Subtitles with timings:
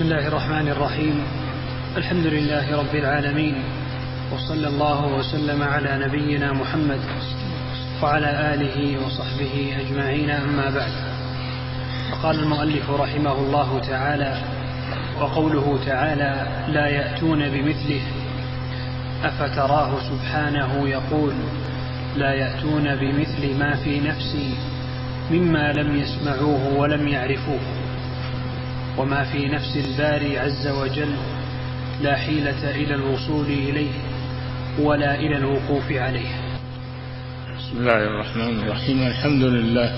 [0.00, 1.24] بسم الله الرحمن الرحيم.
[1.96, 3.54] الحمد لله رب العالمين.
[4.32, 7.00] وصلى الله وسلم على نبينا محمد
[8.02, 10.92] وعلى آله وصحبه أجمعين أما بعد.
[12.12, 14.42] فقال المؤلف رحمه الله تعالى
[15.20, 18.00] وقوله تعالى لا يأتون بمثله.
[19.24, 21.32] أفتراه سبحانه يقول
[22.16, 24.54] لا يأتون بمثل ما في نفسي
[25.30, 27.79] مما لم يسمعوه ولم يعرفوه.
[29.00, 31.14] وما في نفس الباري عز وجل
[32.02, 33.90] لا حيلة إلى الوصول إليه
[34.78, 36.28] ولا إلى الوقوف عليه.
[37.58, 39.06] بسم الله الرحمن الرحيم.
[39.06, 39.92] الحمد لله.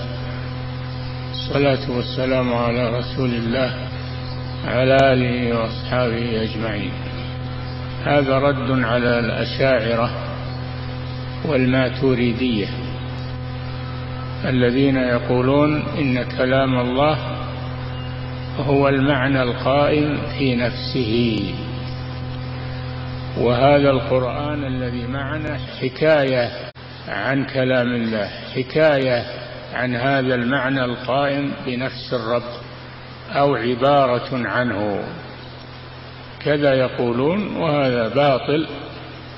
[1.31, 3.73] الصلاة والسلام على رسول الله
[4.65, 6.91] على آله وأصحابه أجمعين.
[8.05, 10.11] هذا رد على الأشاعرة
[11.45, 12.67] والماتوريدية
[14.45, 17.32] الذين يقولون إن كلام الله
[18.57, 21.53] هو المعنى القائم في نفسه.
[23.37, 26.49] وهذا القرآن الذي معنا حكاية
[27.07, 29.23] عن كلام الله حكاية
[29.73, 32.43] عن هذا المعنى القائم بنفس الرب
[33.31, 35.03] أو عبارة عنه.
[36.45, 38.67] كذا يقولون وهذا باطل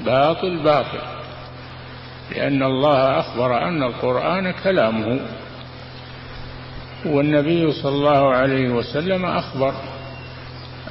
[0.06, 1.02] باطل باطل.
[2.36, 5.20] لأن الله أخبر أن القرآن كلامه.
[7.06, 9.74] والنبي صلى الله عليه وسلم أخبر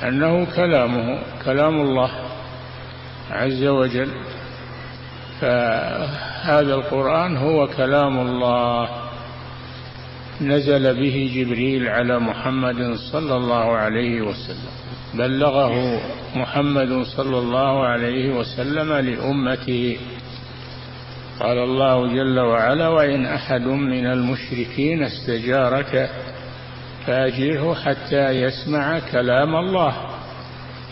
[0.02, 2.10] أنه كلامه كلام الله
[3.30, 4.08] عز وجل
[5.40, 8.88] فهذا القرآن هو كلام الله.
[10.40, 14.74] نزل به جبريل على محمد صلى الله عليه وسلم.
[15.14, 16.00] بلغه
[16.36, 19.96] محمد صلى الله عليه وسلم لأمته.
[21.40, 26.10] قال الله جل وعلا وإن أحد من المشركين استجارك
[27.06, 29.94] فأجره حتى يسمع كلام الله.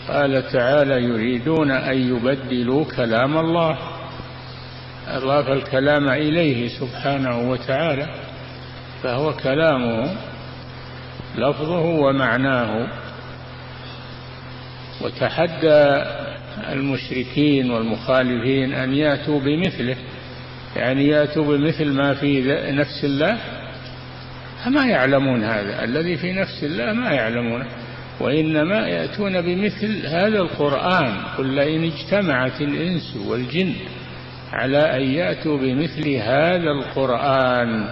[0.07, 3.77] قال تعالى يريدون أن يبدلوا كلام الله.
[5.07, 8.07] أضاف الكلام إليه سبحانه وتعالى
[9.03, 10.15] فهو كلامه
[11.35, 12.87] لفظه ومعناه.
[15.01, 16.03] وتحدى
[16.69, 19.95] المشركين والمخالفين أن يأتوا بمثله.
[20.75, 22.41] يعني يأتوا بمثل ما في
[22.71, 23.37] نفس الله
[24.67, 25.83] ما يعلمون هذا.
[25.83, 27.65] الذي في نفس الله ما يعلمونه
[28.19, 31.17] وإنما يأتون بمثل هذا القرآن.
[31.37, 33.73] قل لئن اجتمعت الإنس والجن
[34.53, 37.89] على أن يأتوا بمثل هذا القرآن.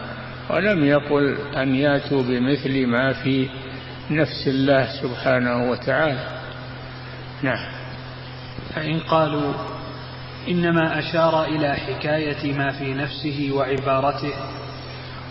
[0.49, 3.49] ولم يقل أن يأتوا بمثل ما في
[4.11, 6.27] نفس الله سبحانه وتعالى.
[7.43, 7.71] نعم.
[8.75, 9.53] فإن قالوا
[10.47, 14.33] إنما أشار إلى حكاية ما في نفسه وعبارته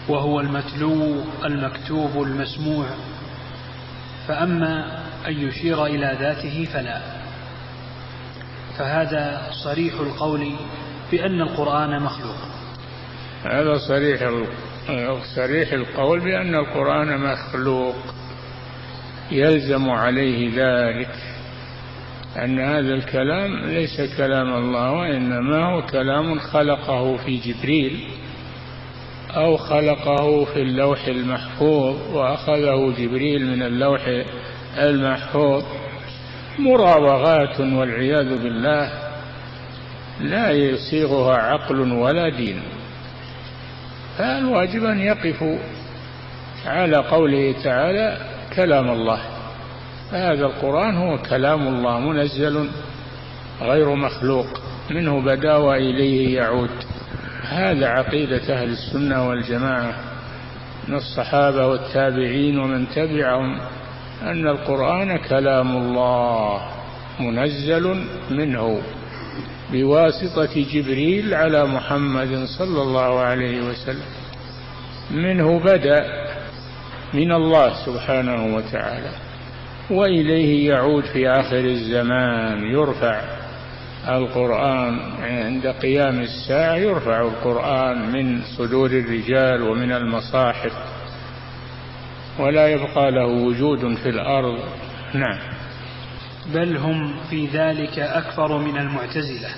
[0.09, 2.87] وهو المتلو المكتوب المسموع.
[4.29, 4.99] فأما
[5.29, 7.01] أن يشير إلى ذاته فلا.
[8.79, 10.53] فهذا صريح القول
[11.11, 12.37] بأن القرآن مخلوق.
[13.45, 14.31] هذا صريح
[15.37, 17.97] صريح القول بأن القرآن مخلوق.
[19.31, 21.30] يلزم عليه ذلك.
[22.37, 28.09] أن هذا الكلام ليس كلام الله وإنما هو كلام خلقه في جبريل
[29.31, 34.01] أو خلقه في اللوح المحفوظ وأخذه جبريل من اللوح
[34.79, 35.65] المحفوظ.
[36.59, 38.93] مراوغات والعياذ بالله
[40.21, 42.63] لا يصيغها عقل ولا دين.
[44.19, 45.59] فالواجب أن يقفوا
[46.67, 48.19] على قوله تعالى
[48.57, 49.40] كلام الله.
[50.13, 52.69] هذا القرآن هو كلام الله منزل
[53.61, 54.47] غير مخلوق
[54.91, 56.71] منه بدا وإليه يعود.
[57.43, 59.95] هذا عقيدة أهل السنة والجماعة
[60.89, 63.61] من الصحابة والتابعين ومن تبعهم
[64.23, 66.61] أن القرآن كلام الله
[67.21, 68.83] منزل منه
[69.73, 74.11] بواسطة جبريل على محمد صلى الله عليه وسلم.
[75.11, 76.27] منه بدأ
[77.15, 79.30] من الله سبحانه وتعالى.
[79.91, 83.21] وإليه يعود في آخر الزمان يرفع
[84.09, 90.73] القرآن عند قيام الساعة يرفع القرآن من صدور الرجال ومن المصاحف.
[92.39, 94.59] ولا يبقى له وجود في الأرض.
[95.15, 95.39] نعم.
[96.55, 99.49] بل هم في ذلك أكثر من المعتزلة.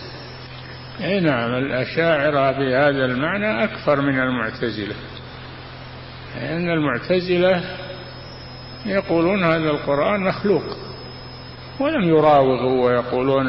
[1.01, 4.95] إي نعم الأشاعرة بهذا المعنى أكثر من المعتزلة.
[6.37, 7.63] لأن المعتزلة
[8.87, 10.63] يقولون هذا القرآن مخلوق.
[11.81, 13.47] ولم يراوغوا ويقولون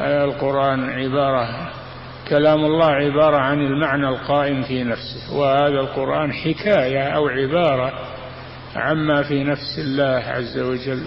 [0.00, 1.72] القرآن عبارة
[2.28, 7.92] كلام الله عبارة عن المعنى القائم في نفسه وهذا القرآن حكاية أو عبارة
[8.76, 11.04] عما في نفس الله عز وجل.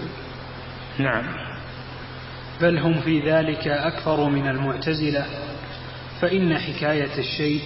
[0.98, 1.24] نعم.
[2.60, 5.26] بل هم في ذلك أكثر من المعتزلة
[6.20, 7.60] فإن حكاية الشيء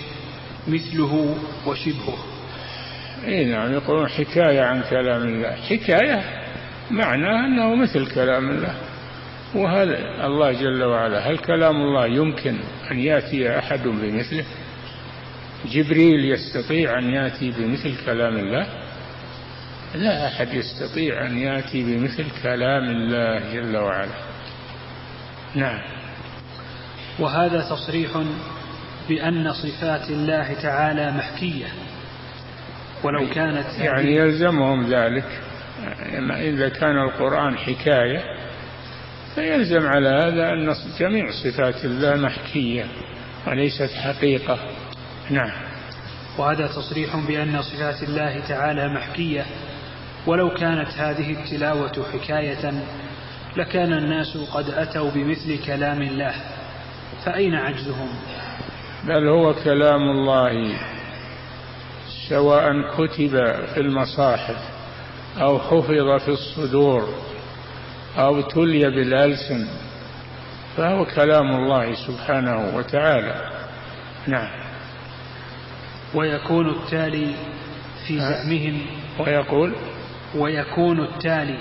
[0.69, 1.35] مثله
[1.67, 2.30] وشبهه.
[3.25, 5.53] اي نعم يقولون حكاية عن كلام الله.
[5.53, 6.23] حكاية
[6.91, 8.75] معناه أنه مثل كلام الله.
[9.55, 9.95] وهل
[10.25, 12.57] الله جل وعلا هل كلام الله يمكن
[12.91, 14.45] أن يأتي أحد بمثله؟
[15.67, 18.67] جبريل يستطيع أن يأتي بمثل كلام الله؟
[19.95, 24.15] لا أحد يستطيع أن يأتي بمثل كلام الله جل وعلا.
[25.55, 25.81] نعم.
[27.19, 28.11] وهذا تصريح
[29.09, 31.67] بأن صفات الله تعالى محكية.
[33.05, 35.25] ولو كانت يعني يلزمهم ذلك.
[36.31, 38.23] إذا كان القرآن حكاية
[39.35, 42.85] فيلزم على هذا أن جميع صفات الله محكية
[43.47, 44.59] وليست حقيقة.
[45.31, 45.51] نعم.
[46.39, 49.45] وهذا تصريح بأن صفات الله تعالى محكية.
[50.27, 52.73] ولو كانت هذه التلاوة حكاية
[53.57, 56.35] لكان الناس قد أتوا بمثل كلام الله.
[57.25, 58.09] فأين عجزهم؟
[59.05, 60.75] بل هو كلام الله.
[62.31, 63.31] سواء كتب
[63.75, 64.57] في المصاحف
[65.41, 67.09] أو حفظ في الصدور
[68.19, 69.67] أو تلي بالألسن
[70.77, 73.51] فهو كلام الله سبحانه وتعالى.
[74.27, 74.49] نعم.
[76.15, 77.35] ويكون التالي
[78.07, 78.87] في زعمهم.
[79.19, 79.75] ويقول؟
[80.35, 81.59] ويكون التالي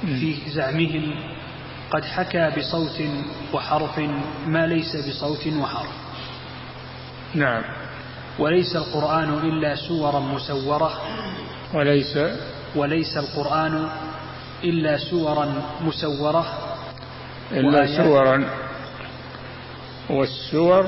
[0.00, 1.14] في زعمهم
[1.90, 3.02] قد حكى بصوت
[3.52, 3.98] وحرف
[4.46, 5.94] ما ليس بصوت وحرف.
[7.34, 7.87] نعم.
[8.38, 10.92] وليس القرآن إلا سورا مسورة.
[11.74, 12.18] وليس
[12.76, 13.88] وليس القرآن
[14.64, 16.46] إلا سورا مسورة.
[17.52, 18.44] إلا سورا.
[20.10, 20.86] والسور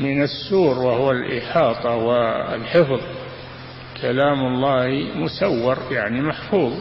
[0.00, 3.00] من السور وهو الإحاطة والحفظ.
[4.02, 6.72] كلام الله مسور يعني محفوظ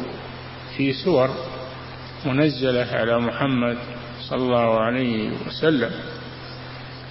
[0.77, 1.29] في سور
[2.25, 3.77] منزلة على محمد
[4.29, 5.91] صلى الله عليه وسلم.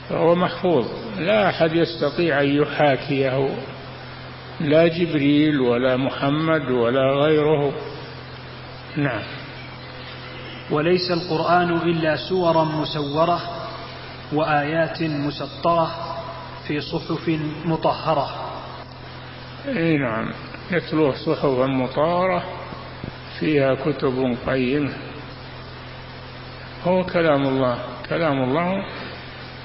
[0.08, 0.87] فهو محفوظ.
[1.19, 3.49] لا أحد يستطيع أن يحاكيه
[4.61, 7.73] لا جبريل ولا محمد ولا غيره.
[8.97, 9.23] نعم.
[10.70, 13.41] وليس القرآن إلا سورا مسورة
[14.32, 15.91] وآيات مسطرة
[16.67, 17.29] في صحف
[17.64, 18.29] مطهرة.
[19.69, 20.32] إي نعم.
[20.70, 22.44] يتلوه صحفا مطهرة
[23.41, 24.93] فيها كتب قيمة.
[26.85, 27.79] هو كلام الله.
[28.08, 28.85] كلام الله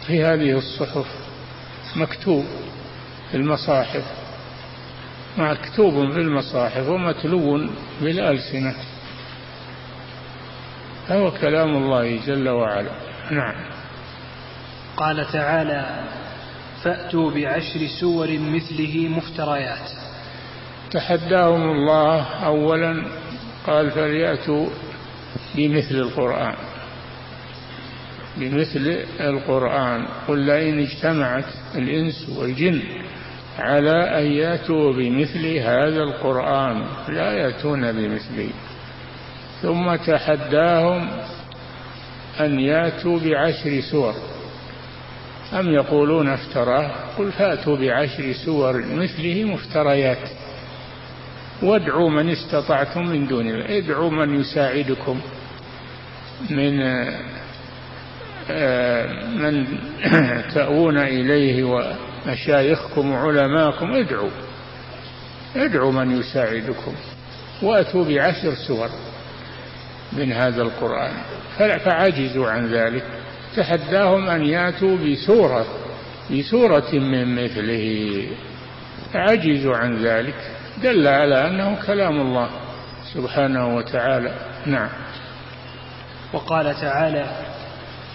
[0.07, 1.06] في هذه الصحف
[1.95, 2.45] مكتوب
[3.31, 4.21] في المصاحف
[5.38, 7.69] مكتوب في المصاحف ومتلو
[8.01, 8.75] بالألسنة.
[11.07, 12.92] فهو كلام الله جل وعلا.
[13.31, 13.56] نعم.
[14.98, 16.04] قال تعالى
[16.83, 19.92] فأتوا بعشر سور مثله مفتريات.
[20.92, 23.06] تحداهم الله أولا
[23.68, 24.69] قال فليأتوا
[25.56, 26.56] بمثل القرآن.
[28.38, 31.45] بمثل القرآن قل لئن اجتمعت
[31.75, 32.81] الإنس والجن
[33.60, 38.50] على أن يأتوا بمثل هذا القرآن لا يأتون بمثله.
[39.62, 41.10] ثم تحداهم
[42.39, 44.13] أن يأتوا بعشر سور.
[45.54, 50.30] أم يقولون افتراه قل فأتوا بعشر سور مثله مفتريات.
[51.63, 55.22] وادعوا من استطعتم من دون الله ادعوا من يساعدكم
[56.50, 56.81] من
[59.38, 59.68] من
[60.56, 64.30] تأوون إليه ومشايخكم وعلماءكم ادعوا.
[65.56, 66.94] ادعوا من يساعدكم.
[67.62, 68.90] وأتوا بعشر سور
[70.14, 71.14] من هذا القرآن.
[71.58, 73.04] فعجزوا عن ذلك.
[73.56, 75.66] تحداهم أن يأتوا بسورة
[76.31, 78.28] بسورة من مثله.
[79.14, 80.36] عجزوا عن ذلك.
[80.84, 82.50] دل على أنه كلام الله
[83.14, 84.34] سبحانه وتعالى.
[84.66, 84.90] نعم.
[86.34, 87.26] وقال تعالى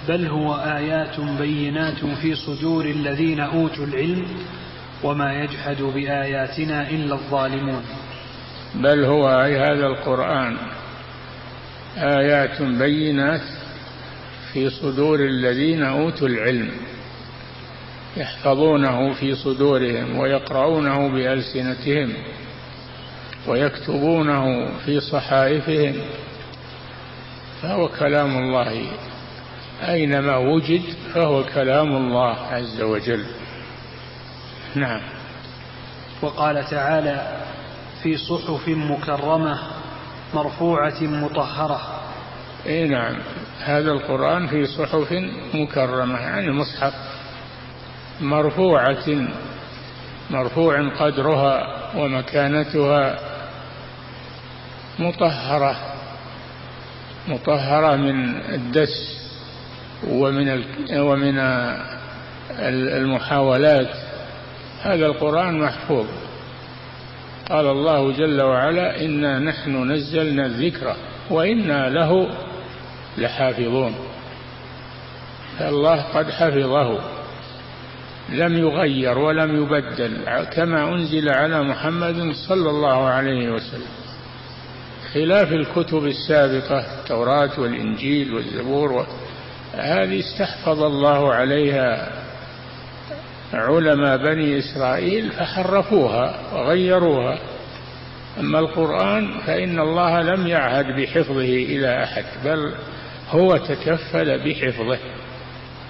[0.09, 4.27] بل هو آيات بينات في صدور الذين أوتوا العلم
[5.03, 7.83] وما يجحد بآياتنا إلا الظالمون.
[8.75, 10.57] بل هو أي هذا القرآن
[11.97, 13.41] آيات بينات
[14.53, 16.71] في صدور الذين أوتوا العلم
[18.17, 22.13] يحفظونه في صدورهم ويقرؤونه بألسنتهم
[23.47, 25.95] ويكتبونه في صحائفهم
[27.63, 28.87] فهو كلام الله
[29.83, 30.83] أينما وجد
[31.15, 33.25] فهو كلام الله عز وجل.
[34.75, 35.01] نعم.
[36.23, 37.45] وقال تعالى
[38.03, 39.59] في صحف مكرمة
[40.35, 41.81] مرفوعة مطهرة.
[42.67, 43.17] إي نعم.
[43.65, 45.13] هذا القرآن في صحف
[45.55, 46.95] مكرمة يعني مصحف
[48.21, 49.29] مرفوعة
[50.31, 51.67] مرفوع قدرها
[51.97, 53.19] ومكانتها
[54.99, 55.77] مطهرة
[57.29, 59.16] مطهرة من الدس.
[60.05, 61.39] ومن ومن
[62.99, 63.91] المحاولات.
[64.83, 66.07] هذا القرآن محفوظ.
[67.51, 70.97] قال الله جل وعلا إنا نحن نزلنا الذكر
[71.31, 72.29] وإنا له
[73.19, 73.95] لحافظون.
[75.59, 77.01] فالله قد حفظه.
[78.29, 83.97] لم يغير ولم يبدل كما أنزل على محمد صلى الله عليه وسلم.
[85.15, 89.07] خلاف الكتب السابقة التوراة والإنجيل والزبور
[89.77, 92.09] هذه استحفظ الله عليها
[93.55, 97.39] علماء بني إسرائيل فحرفوها وغيروها.
[98.41, 102.73] أما القرآن فإن الله لم يعهد بحفظه إلى أحد بل
[103.31, 104.99] هو تكفل بحفظه.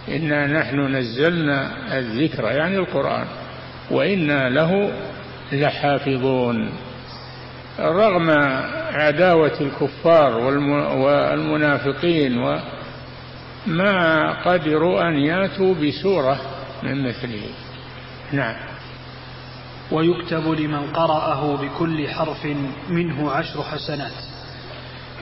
[0.08, 3.26] إنا نحن نزلنا الذكر يعني القرآن
[3.90, 4.92] وإنا له
[5.52, 6.70] لحافظون.
[7.80, 8.30] رغم
[8.92, 10.38] عداوة الكفار
[10.96, 12.38] والمنافقين
[13.68, 16.40] وما قدروا أن يأتوا بسورة
[16.82, 17.48] من مثله.
[18.32, 18.56] نعم.
[19.92, 22.46] ويكتب لمن قرأه بكل حرف
[22.88, 24.12] منه عشر حسنات.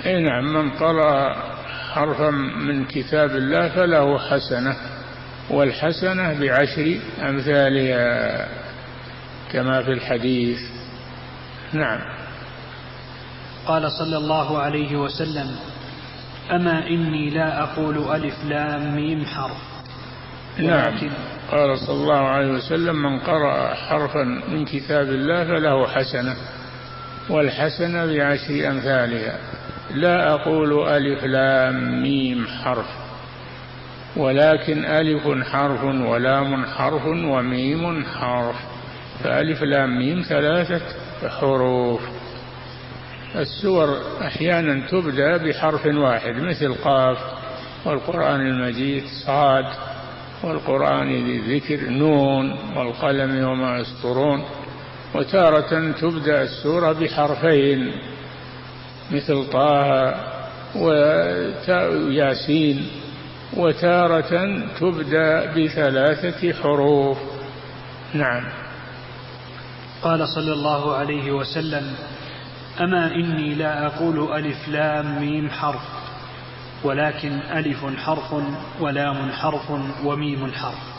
[0.07, 1.35] اي نعم من قرأ
[1.95, 4.77] حرفا من كتاب الله فله حسنة
[5.51, 8.49] والحسنة بعشر أمثالها
[9.53, 10.61] كما في الحديث.
[11.73, 12.01] نعم.
[13.67, 15.57] قال صلى الله عليه وسلم
[16.51, 19.75] أما إني لا أقول ألف لام ميم حرف.
[20.59, 20.95] نعم.
[21.51, 26.37] قال صلى الله عليه وسلم من قرأ حرفا من كتاب الله فله حسنة
[27.31, 29.39] والحسنة بعشر أمثالها.
[29.95, 32.87] لا أقول ألف لام ميم حرف
[34.17, 38.57] ولكن ألف حرف ولام حرف وميم حرف
[39.25, 40.81] فألف لام ميم ثلاثة
[41.29, 42.01] حروف.
[43.35, 47.19] السور أحيانا تبدأ بحرف واحد مثل قاف
[47.85, 49.65] والقرآن المجيد صاد
[50.43, 54.45] والقرآن ذي الذكر نون والقلم وما يسطرون
[55.15, 57.93] وتارة تبدأ السورة بحرفين
[59.11, 60.15] مثل طه
[60.77, 62.87] وياسين
[63.57, 67.19] وتارة تبدأ بثلاثة حروف.
[68.15, 68.45] نعم.
[70.03, 71.95] قال صلى الله عليه وسلم
[72.81, 75.83] أما إني لا أقول ألف لام ميم حرف
[76.85, 78.35] ولكن ألف حرف
[78.81, 79.71] ولام حرف
[80.05, 80.95] وميم حرف.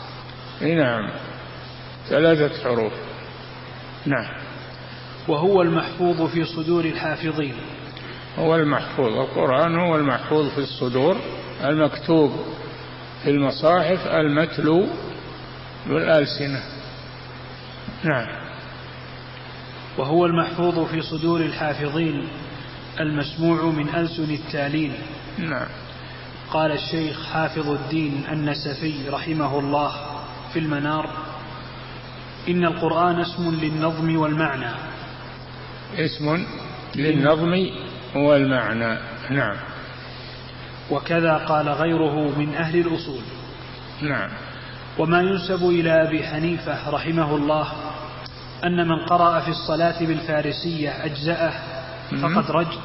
[0.62, 1.10] نعم.
[2.08, 2.92] ثلاثة حروف.
[4.06, 4.28] نعم.
[5.28, 7.54] وهو المحفوظ في صدور الحافظين.
[8.38, 9.12] هو المحفوظ.
[9.12, 11.16] القرآن هو المحفوظ في الصدور
[11.64, 12.32] المكتوب
[13.22, 14.86] في المصاحف المتلو
[15.86, 16.62] بالألسنة.
[18.04, 18.45] نعم.
[19.98, 22.28] وهو المحفوظ في صدور الحافظين
[23.00, 24.92] المسموع من ألسن التالين.
[25.38, 25.66] نعم.
[26.50, 29.92] قال الشيخ حافظ الدين النسفي رحمه الله
[30.52, 31.10] في المنار
[32.48, 34.70] إن القرآن اسم للنظم والمعنى.
[35.98, 36.46] اسم
[36.96, 37.66] للنظم
[38.14, 38.98] والمعنى.
[39.30, 39.56] نعم.
[40.90, 43.22] وكذا قال غيره من أهل الأصول.
[44.02, 44.30] نعم.
[44.98, 47.72] وما ينسب إلى أبي حنيفة رحمه الله
[48.64, 51.52] أن من قرأ في الصلاة بالفارسية أجزأه
[52.22, 52.78] فقد رج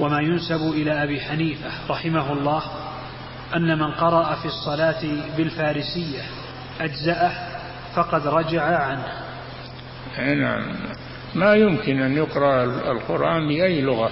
[0.00, 2.62] وما ينسب إلى أبي حنيفة رحمه الله
[3.56, 5.02] أن من قرأ في الصلاة
[5.36, 6.22] بالفارسية
[6.80, 7.32] أجزأه
[7.94, 9.06] فقد رجع عنه.
[10.18, 10.76] نعم.
[11.34, 14.10] ما يمكن أن يقرأ القرآن بأي لغة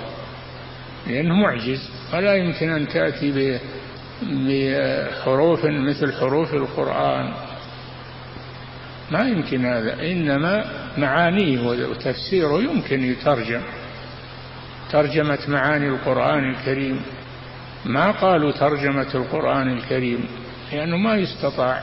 [1.07, 1.91] لأنه معجز.
[2.15, 3.59] ولا يمكن أن تأتي
[4.23, 7.33] بحروف مثل حروف القرآن.
[9.11, 10.65] ما يمكن هذا إنما
[10.99, 13.61] معانيه وتفسيره يمكن يترجم.
[14.91, 17.03] ترجمة معاني القرآن الكريم.
[17.85, 20.29] ما قالوا ترجمة القرآن الكريم؟
[20.73, 21.83] لأنه ما يستطاع.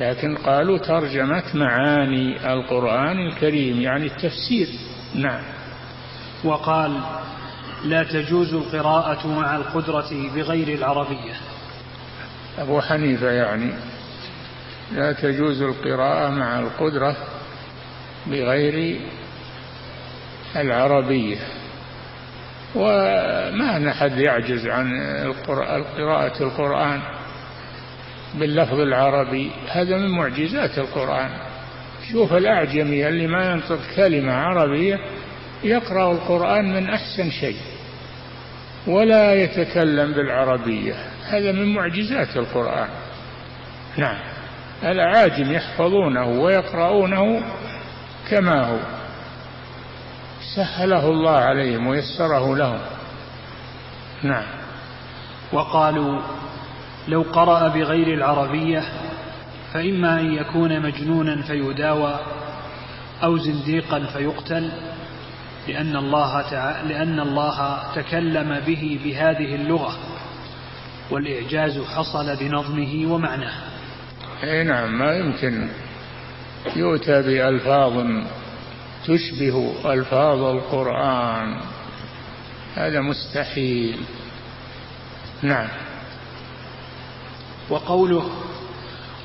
[0.00, 4.68] لكن قالوا ترجمة معاني القرآن الكريم يعني التفسير.
[5.14, 5.42] نعم.
[6.44, 7.00] وقال
[7.84, 11.34] لا تجوز القراءة مع القدرة بغير العربية.
[12.58, 13.72] أبو حنيفة يعني.
[14.92, 17.16] لا تجوز القراءة مع القدرة
[18.26, 19.00] بغير
[20.56, 21.36] العربية.
[22.74, 24.92] وما أحد يعجز عن
[25.96, 27.00] قراءة القرآن
[28.34, 29.50] باللفظ العربي.
[29.68, 31.30] هذا من معجزات القرآن.
[32.12, 34.98] شوف الأعجمي اللي ما ينطق كلمة عربية
[35.64, 37.60] يقرأ القرآن من أحسن شيء
[38.86, 40.94] ولا يتكلم بالعربية.
[41.24, 42.88] هذا من معجزات القرآن.
[43.96, 44.35] نعم.
[44.82, 47.42] الأعاجم يحفظونه ويقرؤونه
[48.30, 48.78] كما هو.
[50.56, 52.80] سهله الله عليهم ويسره لهم.
[54.22, 54.44] نعم.
[55.52, 56.20] وقالوا
[57.08, 58.84] لو قرأ بغير العربية
[59.72, 62.18] فإما أن يكون مجنونا فيداوى
[63.24, 64.72] أو زنديقا فيقتل
[65.68, 69.96] لأن الله تعالى لأن الله تكلم به بهذه اللغة
[71.10, 73.75] والإعجاز حصل بنظمه ومعناه.
[74.44, 75.68] أي نعم ما يمكن.
[76.76, 78.06] يؤتى بألفاظ
[79.06, 81.60] تشبه ألفاظ القرآن.
[82.74, 84.00] هذا مستحيل.
[85.42, 85.68] نعم.
[87.70, 88.30] وقوله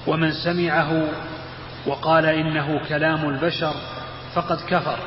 [0.07, 1.09] ومن سمعه
[1.87, 3.73] وقال إنه كلام البشر
[4.33, 4.97] فقد كفر.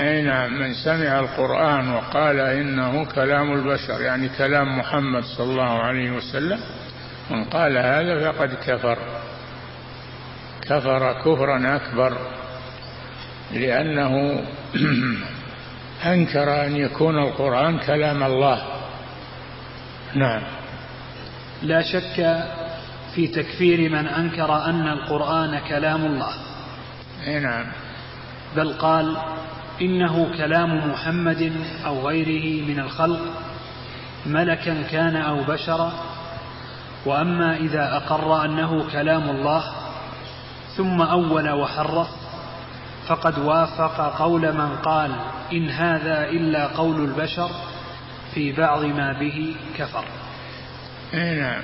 [0.00, 6.10] أي نعم من سمع القرآن وقال إنه كلام البشر يعني كلام محمد صلى الله عليه
[6.10, 6.60] وسلم
[7.30, 8.98] من قال هذا فقد كفر.
[10.62, 12.18] كفر كفرا أكبر
[13.52, 14.44] لأنه
[16.12, 18.62] أنكر أن يكون القرآن كلام الله.
[20.14, 20.42] نعم.
[21.62, 22.44] لا شك
[23.14, 26.32] في تكفير من أنكر أن القرآن كلام الله.
[27.26, 27.66] نعم.
[28.56, 29.16] بل قال
[29.82, 31.52] إنه كلام محمد
[31.86, 33.20] أو غيره من الخلق
[34.26, 35.92] ملكا كان أو بشرا
[37.06, 39.64] وأما إذا أقر أنه كلام الله
[40.76, 42.08] ثم أول وحرف
[43.06, 45.10] فقد وافق قول من قال
[45.52, 47.50] إن هذا إلا قول البشر
[48.34, 50.04] في بعض ما به كفر.
[51.12, 51.62] نعم.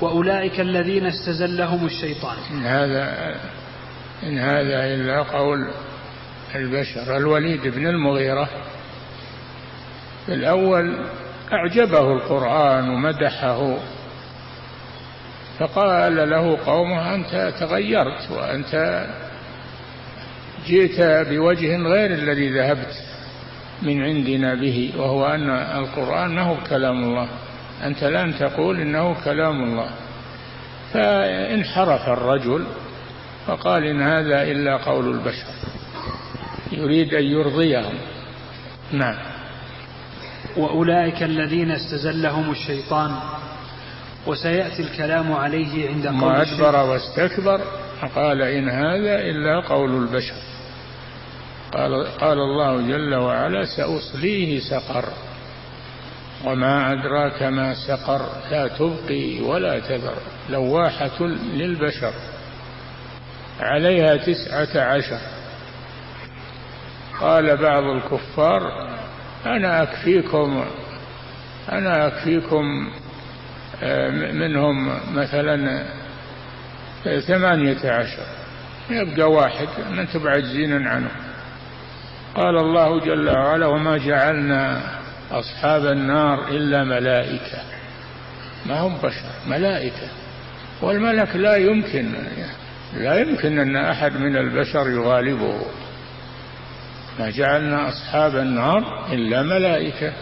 [0.00, 2.36] وأولئك الذين استزلهم الشيطان.
[2.50, 3.34] إن هذا
[4.22, 5.70] إن هذا إلا قول
[6.54, 7.16] البشر.
[7.16, 8.48] الوليد بن المغيرة
[10.28, 11.06] الأول
[11.52, 13.76] أعجبه القرآن ومدحه.
[15.58, 19.06] فقال له قومه أنت تغيرت وأنت
[20.66, 22.94] جئت بوجه غير الذي ذهبت
[23.82, 27.28] من عندنا به وهو أن القرآن ما هو كلام الله.
[27.84, 29.90] أنت لن تقول إنه كلام الله.
[30.92, 32.66] فانحرف الرجل
[33.46, 35.46] فقال إن هذا إلا قول البشر
[36.72, 37.94] يريد أن يرضيهم.
[38.92, 39.35] نعم.
[40.56, 43.16] وأولئك الذين استزلهم الشيطان
[44.26, 47.60] وسيأتي الكلام عليه عند قول ما أدبر واستكبر
[48.14, 50.34] قال إن هذا إلا قول البشر.
[51.72, 55.04] قال, قال الله جل وعلا سأصليه سقر.
[56.44, 60.16] وما أدراك ما سقر لا تبقي ولا تذر.
[60.50, 61.22] لواحة
[61.54, 62.12] للبشر.
[63.60, 65.20] عليها تسعة عشر.
[67.20, 68.95] قال بعض الكفار
[69.46, 70.64] أنا أكفيكم
[71.72, 72.90] أنا أكفيكم
[73.82, 75.82] آه، منهم مثلا
[77.28, 78.22] ثمانية عشر.
[78.90, 81.10] يبقى واحد ما أنتم عاجزين عنه.
[82.34, 84.80] قال الله جل وعلا وما جعلنا
[85.30, 87.58] أصحاب النار إلا ملائكة.
[88.66, 90.08] ما هم بشر ملائكة.
[90.82, 92.12] والملك لا يمكن
[92.94, 95.60] لا يمكن أن أحد من البشر يغالبه.
[97.18, 100.12] ما جعلنا أصحاب النار إلا ملائكة.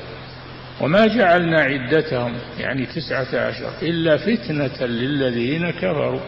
[0.80, 6.20] وما جعلنا عدتهم يعني تسعة عشر إلا فتنة للذين كفروا.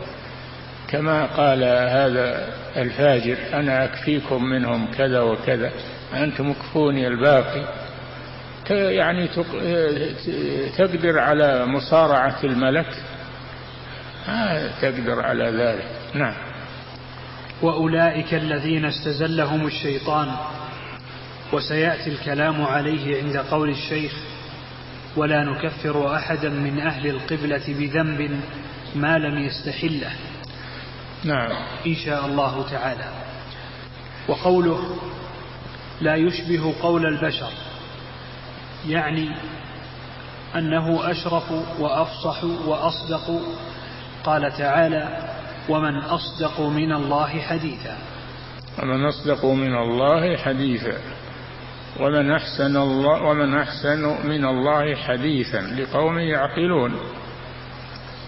[0.88, 5.70] كما قال هذا الفاجر أنا أكفيكم منهم كذا وكذا
[6.14, 7.86] أنتم اكفوني الباقي.
[8.70, 9.28] يعني
[10.78, 12.86] تقدر على مصارعة الملك؟
[14.28, 15.86] ما تقدر على ذلك.
[16.14, 16.34] نعم.
[17.62, 20.36] وأولئك الذين استزلهم الشيطان.
[21.52, 24.12] وسيأتي الكلام عليه عند قول الشيخ
[25.16, 28.40] ولا نكفر أحدا من أهل القبلة بذنب
[28.94, 30.12] ما لم يستحله.
[31.24, 31.52] نعم.
[31.86, 33.08] إن شاء الله تعالى.
[34.28, 34.96] وقوله
[36.00, 37.50] لا يشبه قول البشر
[38.88, 39.30] يعني
[40.56, 43.40] أنه أشرف وأفصح وأصدق.
[44.24, 45.35] قال تعالى
[45.68, 47.98] ومن أصدق من الله حديثا.
[48.82, 50.98] ومن أصدق من الله حديثا.
[52.00, 57.00] ومن أحسن الله ومن أحسن من الله حديثا لقوم يعقلون.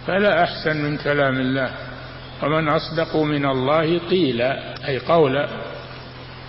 [0.06, 1.70] فلا أحسن من كلام الله.
[2.42, 4.42] ومن أصدق من الله قيل
[4.88, 5.48] أي قولا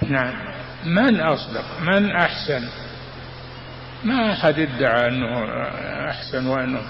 [0.07, 0.33] نعم.
[0.85, 2.67] من أصدق؟ من أحسن؟
[4.03, 5.45] ما أحد ادعى أنه
[6.09, 6.81] أحسن وأنه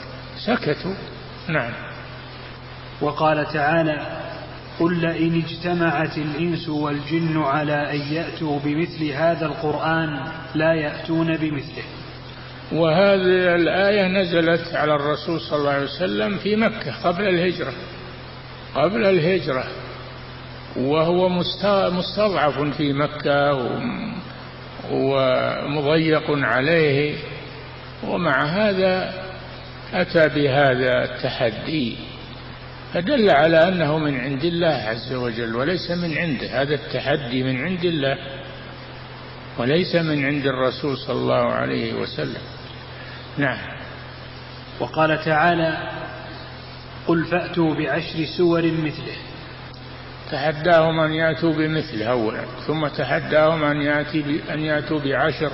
[0.45, 0.93] سكتوا.
[1.47, 1.88] نعم.
[3.01, 4.07] وقال تعالى
[4.79, 10.19] قل لئن اجتمعت الإنس والجن على أن يأتوا بمثل هذا القرآن
[10.55, 11.83] لا يأتون بمثله.
[12.71, 17.73] وهذه الآية نزلت على الرسول صلى الله عليه وسلم في مكة قبل الهجرة
[18.75, 19.63] قبل الهجرة
[20.77, 21.29] وهو
[21.89, 23.53] مستضعف في مكة
[24.91, 27.15] ومضيق عليه
[28.07, 29.13] ومع هذا
[29.93, 31.95] أتى بهذا التحدي.
[32.93, 37.85] فدل على أنه من عند الله عز وجل وليس من عنده هذا التحدي من عند
[37.85, 38.17] الله
[39.57, 42.41] وليس من عند الرسول صلى الله عليه وسلم.
[43.37, 43.57] نعم.
[44.79, 45.77] وقال تعالى
[47.07, 49.15] قل فأتوا بعشر سور مثله.
[50.31, 55.51] تحداهم أن يأتوا بمثله أولا ثم تحداهم أن يأتي أن يأتوا بعشر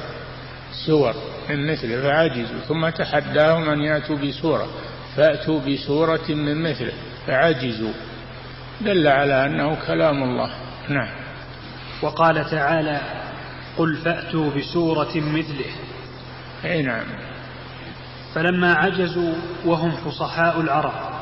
[0.85, 1.13] سور
[1.49, 2.59] من مثله فعجزوا.
[2.67, 4.67] ثم تحداهم أن يأتوا بسورة
[5.15, 6.93] فأتوا بسورة من مثله.
[7.27, 7.93] فعجزوا
[8.81, 10.49] دل على أنه كلام الله.
[10.89, 11.09] نعم.
[12.01, 13.01] وقال تعالى
[13.77, 15.71] قل فأتوا بسورة مثله.
[16.65, 17.05] أي نعم.
[18.35, 19.33] فلما عجزوا
[19.65, 21.15] وهم فصحاء العرب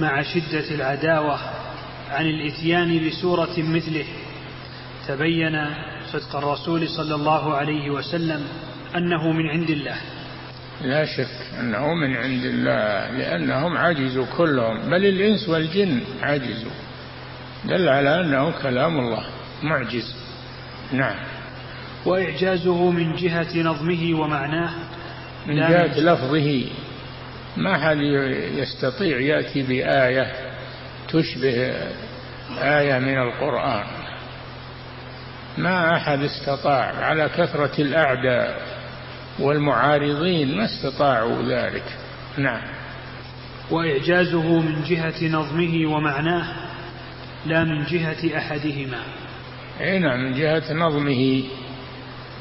[0.00, 1.38] مع شدة العداوة
[2.10, 4.04] عن الإتيان بسورة مثله
[5.08, 5.66] تبين
[6.12, 8.44] صدق الرسول صلى الله عليه وسلم
[8.96, 9.96] أنه من عند الله.
[10.80, 16.70] لا شك أنه من عند الله لأنهم عجزوا كلهم بل الإنس والجن عجزوا.
[17.64, 19.24] دل على أنه كلام الله
[19.62, 20.14] معجز.
[20.92, 21.16] نعم.
[22.06, 24.70] وإعجازه من جهة نظمه ومعناه.
[25.46, 26.64] من جهة لفظه.
[27.56, 27.96] ما حد
[28.56, 30.32] يستطيع يأتي بآية
[31.08, 31.74] تشبه
[32.62, 33.84] آية من القرآن.
[35.58, 38.71] ما أحد استطاع على كثرة الأعداء.
[39.38, 41.84] والمعارضين ما استطاعوا ذلك.
[42.38, 42.62] نعم.
[43.70, 46.46] وإعجازه من جهة نظمه ومعناه
[47.46, 48.98] لا من جهة أحدهما.
[49.80, 51.42] أي نعم من جهة نظمه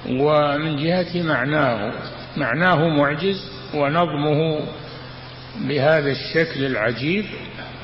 [0.10, 1.94] ومن جهة معناه.
[2.38, 4.60] معناه معجز ونظمه
[5.60, 7.26] بهذا الشكل العجيب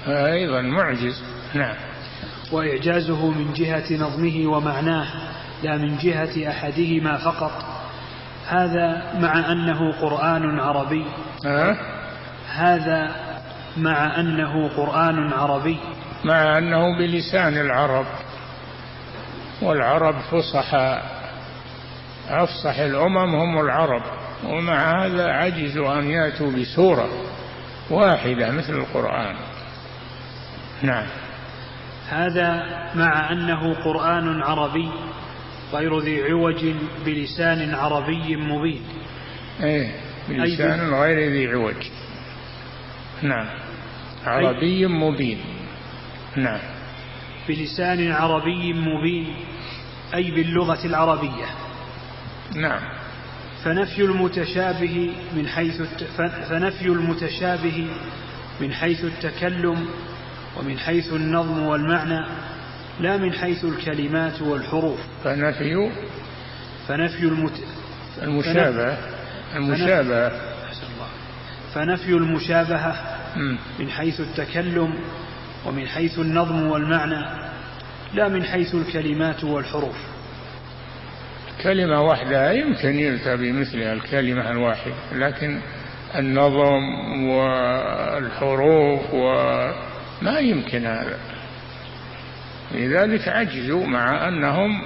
[0.08, 1.24] أيضا معجز.
[1.54, 1.76] نعم.
[2.52, 5.08] وإعجازه من جهة نظمه ومعناه
[5.63, 7.77] لا من جهة أحدهما فقط.
[8.48, 11.06] هذا مع أنه قرآن عربي.
[11.46, 11.78] أه؟
[12.56, 13.12] هذا
[13.78, 15.80] مع أنه قرآن عربي.
[16.24, 18.06] مع أنه بلسان العرب.
[19.62, 21.04] والعرب فصحاء
[22.30, 24.02] أفصح الأمم هم العرب.
[24.46, 27.08] ومع هذا عجزوا أن يأتوا بسورة
[27.90, 29.36] واحدة مثل القرآن.
[30.82, 31.08] نعم.
[32.10, 32.64] هذا
[32.96, 34.92] مع أنه قرآن عربي.
[35.74, 36.66] غير ذي عوج
[37.06, 38.82] بلسان عربي مبين.
[39.64, 39.92] إيه
[40.30, 41.88] بلسان غير ذي عوج.
[43.22, 43.48] نعم.
[44.26, 45.40] عربي مبين.
[46.36, 46.60] نعم.
[47.48, 49.36] بلسان عربي مبين
[50.16, 51.46] أي باللغة العربية.
[52.56, 52.82] نعم.
[53.64, 55.82] فنفي المتشابه من حيث
[56.50, 57.88] فنفي المتشابه
[58.62, 59.88] من حيث التكلم
[60.58, 62.26] ومن حيث النظم والمعنى.
[63.00, 65.00] لا من حيث الكلمات والحروف.
[65.24, 65.90] فنفي
[66.88, 67.54] فنفي المت...
[68.22, 68.98] المشابهة.
[69.56, 70.32] المشابهة.
[71.74, 72.96] فنفي المشابهة
[73.80, 74.94] من حيث التكلم
[75.66, 77.26] ومن حيث النظم والمعنى
[78.14, 79.98] لا من حيث الكلمات والحروف.
[81.64, 85.60] كلمة واحدة يمكن يؤتى بمثلها الكلمة الواحدة لكن
[86.16, 91.18] النظم والحروف وما يمكن هذا.
[92.72, 94.82] لذلك عجزوا مع أنهم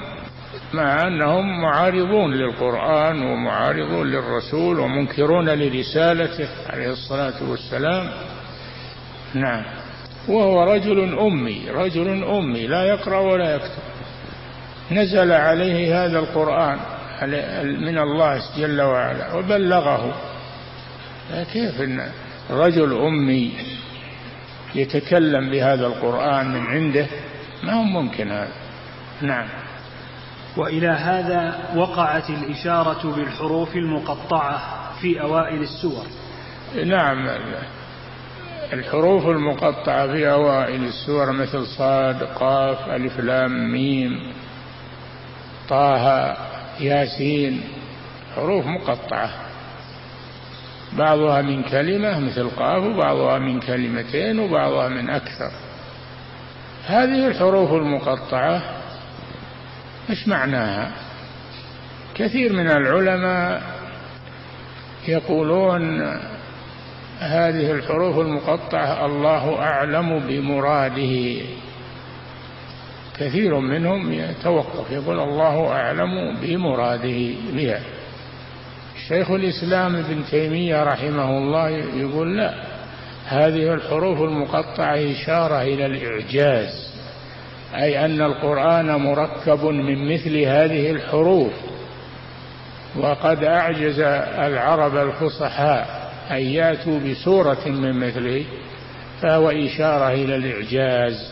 [0.74, 8.10] مع أنهم معارضون للقرآن ومعارضون للرسول ومنكرون لرسالته عليه الصلاة والسلام.
[9.34, 9.64] نعم.
[10.28, 13.82] وهو رجل أمي رجل أمي لا يقرأ ولا يكتب.
[14.92, 16.80] نزل عليه هذا القرآن
[17.64, 20.16] من الله جل وعلا وبلغه.
[21.54, 22.12] كيف إن
[22.50, 23.52] رجل أمي
[24.76, 27.08] يتكلم بهذا القرآن من عنده؟
[27.64, 28.54] ما هو ممكن هذا.
[29.22, 29.48] نعم.
[30.58, 34.62] وإلى هذا وقعت الإشارة بالحروف المقطعة
[35.02, 36.06] في أوائل السور.
[36.86, 37.30] نعم.
[38.74, 44.34] الحروف المقطعة في أوائل السور مثل صاد قاف ألف لام ميم
[45.70, 46.38] طه
[46.80, 47.64] ياسين.
[48.36, 49.30] حروف مقطعة.
[50.94, 55.52] بعضها من كلمة مثل قاف وبعضها من كلمتين وبعضها من أكثر.
[56.92, 58.62] هذه الحروف المقطعة
[60.10, 60.92] إيش معناها؟
[62.16, 63.62] كثير من العلماء
[65.08, 66.02] يقولون
[67.20, 71.42] هذه الحروف المقطعة الله أعلم بمراده.
[73.18, 77.80] كثير منهم يتوقف يقول الله أعلم بمراده بها.
[79.08, 82.71] شيخ الإسلام ابن تيمية رحمه الله يقول لا.
[83.32, 86.92] هذه الحروف المقطعة إشارة إلى الإعجاز
[87.76, 91.54] أي أن القرآن مركب من مثل هذه الحروف.
[92.96, 94.00] وقد أعجز
[94.40, 98.44] العرب الفصحاء أن يأتوا بسورة من مثله
[99.22, 101.32] فهو إشارة إلى الإعجاز.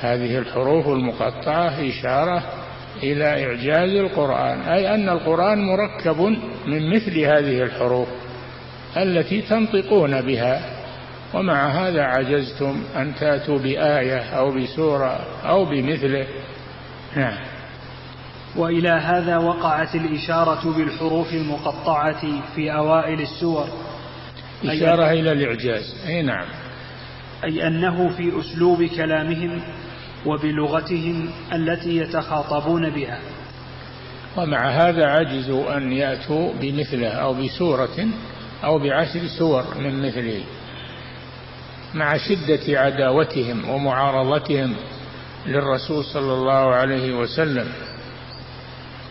[0.00, 2.42] هذه الحروف المقطعة إشارة
[3.02, 6.20] إلى إعجاز القرآن أي أن القرآن مركب
[6.66, 8.08] من مثل هذه الحروف
[8.96, 10.73] التي تنطقون بها.
[11.34, 16.26] ومع هذا عجزتم أن تأتوا بآية أو بسورة أو بمثله.
[17.16, 17.38] نعم.
[18.56, 22.22] وإلى هذا وقعت الإشارة بالحروف المقطعة
[22.54, 23.66] في أوائل السور.
[24.64, 25.94] إشارة إلى الإعجاز.
[26.06, 26.46] أي نعم.
[27.44, 29.60] أي أنه في أسلوب كلامهم
[30.26, 33.18] وبلغتهم التي يتخاطبون بها.
[34.36, 38.08] ومع هذا عجزوا أن يأتوا بمثله أو بسورة
[38.64, 40.40] أو بعشر سور من مثله.
[41.94, 44.76] مع شدة عداوتهم ومعارضتهم
[45.46, 47.66] للرسول صلى الله عليه وسلم.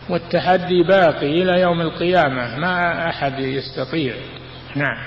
[0.09, 4.15] والتحدي باقي إلى يوم القيامة ما أحد يستطيع.
[4.75, 4.97] نعم.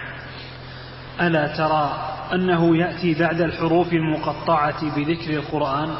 [1.20, 5.94] ألا ترى أنه يأتي بعد الحروف المقطعة بذكر القرآن؟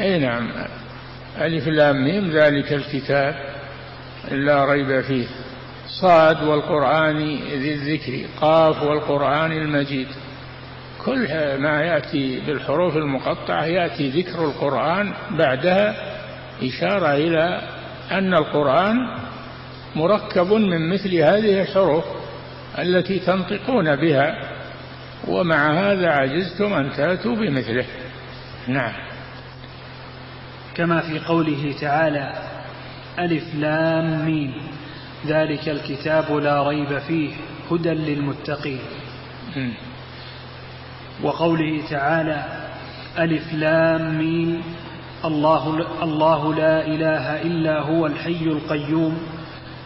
[0.00, 0.50] أي نعم.
[1.40, 3.34] ألف لام ميم ذلك الكتاب
[4.30, 5.26] لا ريب فيه.
[6.00, 10.08] صاد والقرآن ذي الذكر قاف والقرآن المجيد.
[11.04, 15.94] كل ما يأتي بالحروف المقطعة يأتي ذكر القرآن بعدها
[16.62, 17.60] إشارة إلى
[18.10, 18.96] أن القرآن
[19.96, 22.04] مركب من مثل هذه الحروف
[22.78, 24.54] التي تنطقون بها
[25.28, 27.84] ومع هذا عجزتم أن تأتوا بمثله.
[28.68, 28.92] نعم.
[30.74, 32.32] كما في قوله تعالى
[33.18, 34.54] ألف لام ميم.
[35.26, 37.30] ذلك الكتاب لا ريب فيه
[37.70, 38.80] هدى للمتقين.
[41.22, 42.44] وقوله تعالى
[43.18, 44.62] ألف لام ميم
[45.24, 49.18] الله, الله لا إله إلا هو الحي القيوم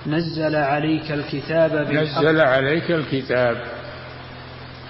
[0.06, 2.18] نزل عليك الكتاب بالحق.
[2.18, 3.56] نزل عليك الكتاب.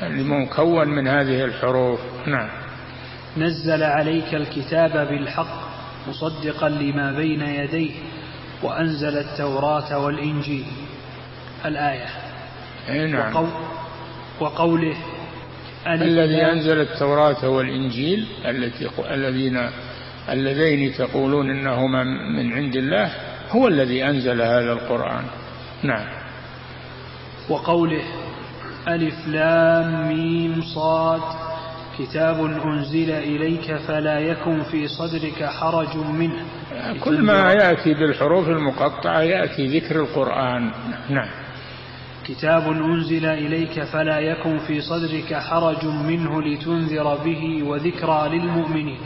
[0.02, 2.00] المكون من هذه الحروف.
[2.26, 2.48] نعم.
[3.36, 5.68] نزل عليك الكتاب بالحق
[6.08, 7.92] مصدقا لما بين يديه
[8.62, 10.66] وأنزل التوراة والإنجيل.
[11.64, 12.08] الآية.
[12.88, 13.36] نعم.
[13.36, 13.46] وقو
[14.40, 14.96] وقوله
[15.86, 19.70] الذي أنزل التوراة والإنجيل التي الذين
[20.30, 22.04] اللذين تقولون إنهما
[22.36, 23.10] من عند الله
[23.50, 25.24] هو الذي أنزل هذا القرآن.
[25.82, 26.06] نعم.
[27.48, 28.02] وقوله
[28.88, 31.20] ألف لام ميم صاد
[31.98, 36.42] كتاب أنزل إليك فلا يكن في صدرك حرج منه.
[37.00, 40.70] كل ما يأتي بالحروف المقطعة يأتي ذكر القرآن.
[41.08, 41.47] نعم.
[42.28, 49.00] كتاب أنزل إليك فلا يكن في صدرك حرج منه لتنذر به وذكرى للمؤمنين.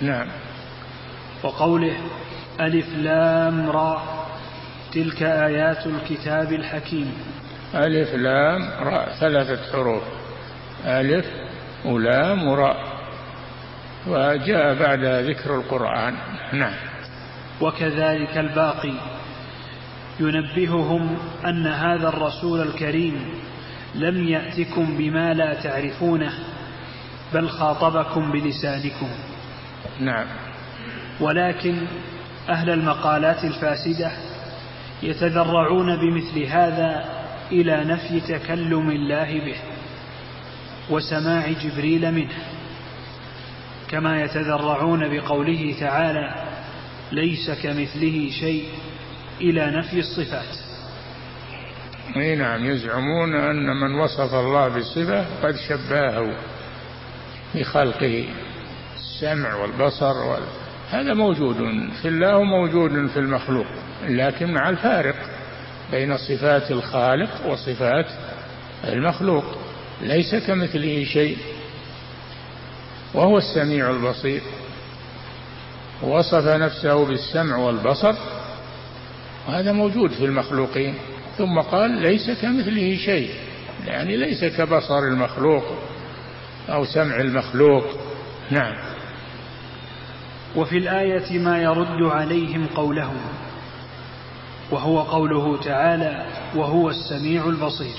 [0.00, 0.26] نعم.
[1.42, 1.96] وقوله
[2.60, 4.02] ألف لام را
[4.92, 7.14] تلك آيات الكتاب الحكيم.
[7.74, 10.02] ألف لام راء ثلاثة حروف.
[10.86, 11.26] ألف
[11.84, 12.76] ولام وراء
[14.06, 16.14] وجاء بعد ذكر القرآن.
[16.52, 16.74] نعم.
[17.60, 19.15] وكذلك الباقي.
[20.20, 23.20] ينبههم أن هذا الرسول الكريم
[23.94, 26.32] لم يأتكم بما لا تعرفونه
[27.34, 29.08] بل خاطبكم بلسانكم.
[30.00, 30.26] نعم.
[31.20, 31.86] ولكن
[32.48, 34.12] أهل المقالات الفاسدة
[35.02, 37.04] يتذرعون بمثل هذا
[37.52, 39.56] إلى نفي تكلم الله به
[40.90, 42.34] وسماع جبريل منه.
[43.90, 46.34] كما يتذرعون بقوله تعالى
[47.12, 48.68] ليس كمثله شيء
[49.40, 50.66] إلى نفي الصفات.
[52.16, 56.36] إي نعم يزعمون أن من وصف الله بالصفة قد شبهه
[57.54, 58.28] بخلقه
[58.96, 60.42] السمع والبصر وال...
[60.90, 61.56] هذا موجود
[62.02, 63.66] في الله وموجود في المخلوق
[64.08, 65.16] لكن مع الفارق
[65.90, 68.06] بين صفات الخالق وصفات
[68.84, 69.44] المخلوق
[70.02, 71.38] ليس كمثله شيء
[73.14, 74.42] وهو السميع البصير.
[76.02, 78.14] وصف نفسه بالسمع والبصر
[79.48, 80.94] وهذا موجود في المخلوقين.
[81.38, 83.30] ثم قال ليس كمثله شيء.
[83.86, 85.64] يعني ليس كبصر المخلوق
[86.68, 87.84] أو سمع المخلوق.
[88.50, 88.74] نعم.
[90.56, 93.20] وفي الآية ما يرد عليهم قولهم
[94.70, 97.96] وهو قوله تعالى وهو السميع البصير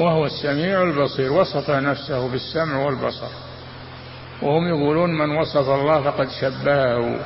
[0.00, 1.32] وهو السميع البصير.
[1.32, 3.28] وصف نفسه بالسمع والبصر.
[4.42, 7.20] وهم يقولون من وصف الله فقد شبهه.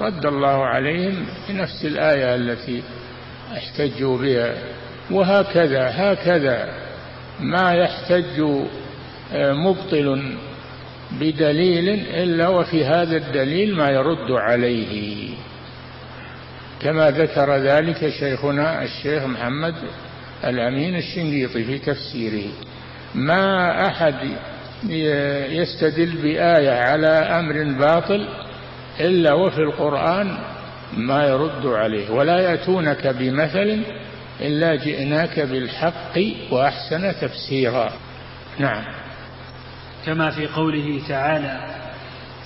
[0.00, 2.82] رد الله عليهم بنفس الآية التي
[3.52, 4.54] احتجوا بها.
[5.10, 6.68] وهكذا هكذا
[7.40, 8.40] ما يحتج
[9.32, 10.36] آه، مبطل
[11.12, 15.30] بدليل إلا وفي هذا الدليل ما يرد عليه.
[16.82, 19.74] كما ذكر ذلك شيخنا الشيخ محمد
[20.44, 22.48] الأمين الشنقيطي في تفسيره.
[23.14, 24.14] ما أحد
[25.50, 28.28] يستدل بآية على أمر باطل
[29.00, 30.38] إلا وفي القرآن
[30.96, 33.82] ما يرد عليه ولا يأتونك بمثل
[34.40, 36.18] إلا جئناك بالحق
[36.50, 37.92] وأحسن تفسيرا.
[38.58, 38.84] نعم.
[40.06, 41.74] كما في قوله تعالى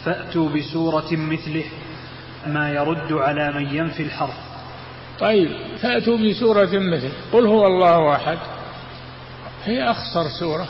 [0.05, 1.65] فأتوا بسورة مثله
[2.47, 4.49] ما يرد على من ينفي الحرف
[5.21, 5.51] طيب
[5.83, 8.39] فأتوا بسورة مثل قل هو الله أحد.
[9.65, 10.69] هي أخصر سورة.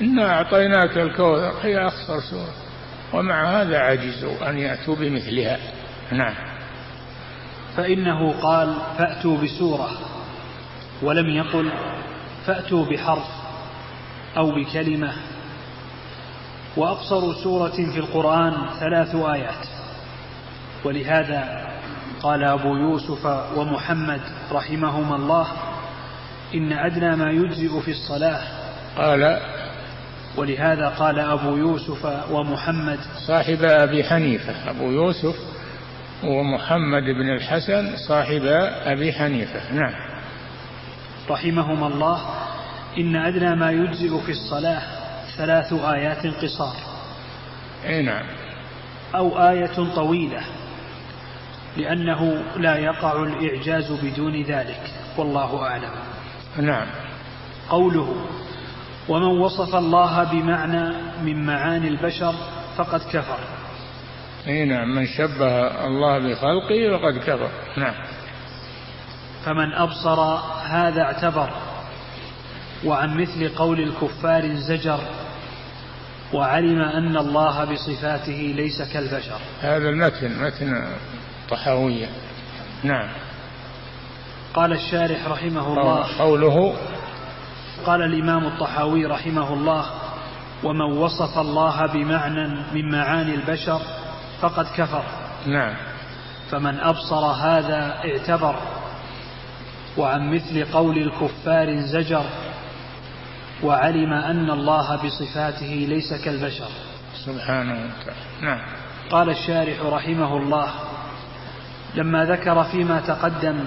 [0.00, 2.69] إنا أعطيناك الكوثر هي أخصر سورة.
[3.12, 5.58] ومع هذا عجزوا أن يأتوا بمثلها.
[6.12, 6.34] نعم.
[7.76, 9.90] فإنه قال فأتوا بسورة
[11.02, 11.70] ولم يقل
[12.46, 13.26] فأتوا بحرف
[14.36, 15.12] أو بكلمة.
[16.76, 19.66] وأقصر سورة في القرآن ثلاث آيات.
[20.84, 21.70] ولهذا
[22.22, 24.20] قال أبو يوسف ومحمد
[24.52, 25.46] رحمهما الله
[26.54, 28.42] إن أدنى ما يجزئ في الصلاة.
[28.96, 29.40] قال
[30.36, 32.98] ولهذا قال أبو يوسف ومحمد.
[33.26, 34.70] صاحب أبي حنيفة.
[34.70, 35.34] أبو يوسف
[36.24, 38.42] ومحمد بن الحسن صاحب
[38.84, 39.72] أبي حنيفة.
[39.72, 39.92] نعم.
[41.30, 42.20] رحمهما الله.
[42.98, 44.82] إن أدنى ما يجزئ في الصلاة
[45.36, 46.76] ثلاث آيات قصار.
[47.86, 48.26] أي نعم.
[49.14, 50.42] أو آية طويلة.
[51.76, 54.80] لأنه لا يقع الإعجاز بدون ذلك.
[55.16, 55.92] والله أعلم.
[56.58, 56.86] نعم.
[57.70, 58.14] قوله
[59.08, 62.34] ومن وصف الله بمعنى من معاني البشر
[62.76, 63.38] فقد كفر.
[64.46, 67.50] اي نعم من شبه الله بخلقه فقد كفر.
[67.76, 67.94] نعم.
[69.44, 70.20] فمن أبصر
[70.66, 71.50] هذا اعتبر
[72.84, 75.00] وعن مثل قول الكفار زجر
[76.32, 79.38] وعلم أن الله بصفاته ليس كالبشر.
[79.60, 80.84] هذا المتن متن
[81.50, 82.08] طحاوية.
[82.84, 83.08] نعم.
[84.54, 86.76] قال الشارح رحمه الله قوله
[87.86, 89.84] قال الإمام الطحاوي رحمه الله
[90.64, 93.80] ومن وصف الله بمعنى من معاني البشر
[94.40, 95.02] فقد كفر.
[95.46, 95.74] نعم.
[96.50, 98.56] فمن أبصر هذا اعتبر
[99.96, 102.24] وعن مثل قول الكفار زجر
[103.62, 106.68] وعلم أن الله بصفاته ليس كالبشر.
[107.24, 108.20] سبحانه وتعالى.
[108.40, 108.60] نعم.
[109.10, 110.68] قال الشارح رحمه الله
[111.94, 113.64] لما ذكر فيما تقدم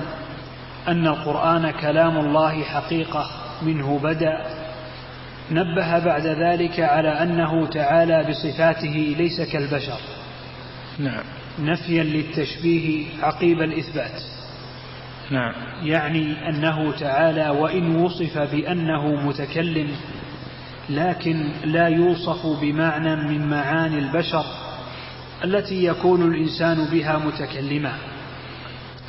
[0.88, 4.46] أن القرآن كلام الله حقيقة منه بدأ
[5.52, 10.00] نبه بعد ذلك على أنه تعالى بصفاته ليس كالبشر.
[11.00, 11.24] نعم.
[11.60, 14.22] نفيا للتشبيه عقيب الإثبات.
[15.32, 15.54] نعم.
[15.84, 19.92] يعني أنه تعالى وإن وصف بأنه متكلم
[20.90, 24.46] لكن لا يوصف بمعنى من معاني البشر
[25.44, 27.94] التي يكون الإنسان بها متكلما.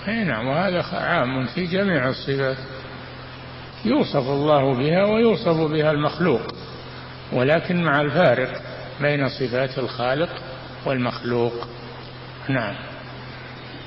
[0.09, 2.57] أي نعم وهذا عام في جميع الصفات.
[3.85, 6.55] يوصف الله بها ويوصف بها المخلوق
[7.33, 8.63] ولكن مع الفارق
[9.01, 10.31] بين صفات الخالق
[10.87, 11.53] والمخلوق.
[12.49, 12.75] نعم.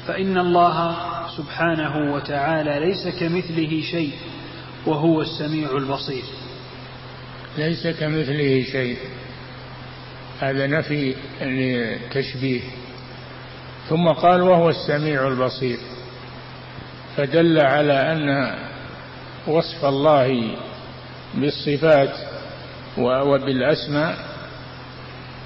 [0.08, 0.96] فإن الله
[1.38, 4.14] سبحانه وتعالى ليس كمثله شيء
[4.86, 6.24] وهو السميع البصير.
[7.58, 8.98] ليس كمثله شيء.
[10.40, 12.62] هذا نفي لتشبيه.
[13.90, 15.78] ثم قال وهو السميع البصير.
[17.18, 18.56] فدل على أن
[19.48, 20.56] وصف الله
[21.34, 22.16] بالصفات
[22.98, 24.18] وبالأسماء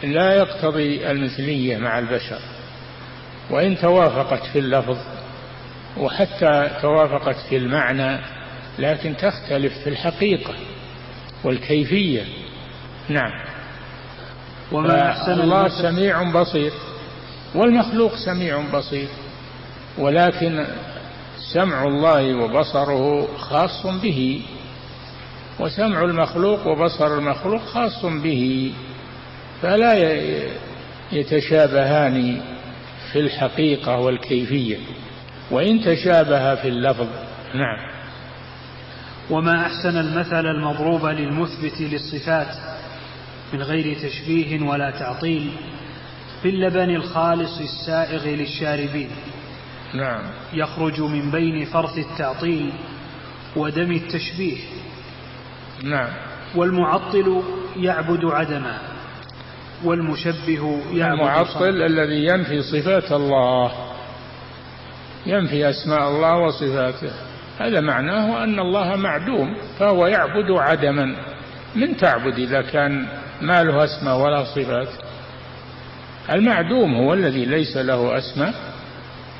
[0.03, 2.39] لا يقتضي المثلية مع البشر.
[3.49, 4.97] وإن توافقت في اللفظ
[5.97, 8.19] وحتى توافقت في المعنى
[8.79, 10.53] لكن تختلف في الحقيقة
[11.43, 12.25] والكيفية.
[13.09, 13.31] نعم.
[14.71, 16.71] وما الله سميع بصير
[17.55, 19.07] والمخلوق سميع بصير
[19.97, 20.65] ولكن
[21.53, 24.41] سمع الله وبصره خاص به.
[25.59, 28.73] وسمع المخلوق وبصر المخلوق خاص به.
[29.61, 29.93] فلا
[31.11, 32.41] يتشابهان
[33.11, 34.77] في الحقيقة والكيفية.
[35.51, 37.07] وإن تشابه في اللفظ
[37.55, 37.91] نعم.
[39.29, 42.47] وما أحسن المثل المضروب للمثبت للصفات
[43.53, 45.51] من غير تشبيه ولا تعطيل
[46.43, 49.09] باللبن الخالص السائغ للشاربين.
[49.93, 50.21] نعم.
[50.53, 52.73] يخرج من بين فرث التعطيل
[53.55, 54.57] ودم التشبيه.
[55.83, 56.09] نعم.
[56.55, 57.43] والمعطل
[57.77, 58.77] يعبد عدما
[59.83, 63.71] والمشبه يعبد المعطل الذي ينفي صفات الله
[65.25, 67.11] ينفي أسماء الله وصفاته.
[67.59, 71.15] هذا معناه أن الله معدوم فهو يعبد عدما.
[71.75, 73.07] من تعبد إذا كان
[73.41, 74.87] ما له أسماء ولا صفات؟
[76.29, 78.53] المعدوم هو الذي ليس له أسماء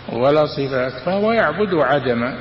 [0.09, 2.35] ولا صفات فهو يعبد عدما.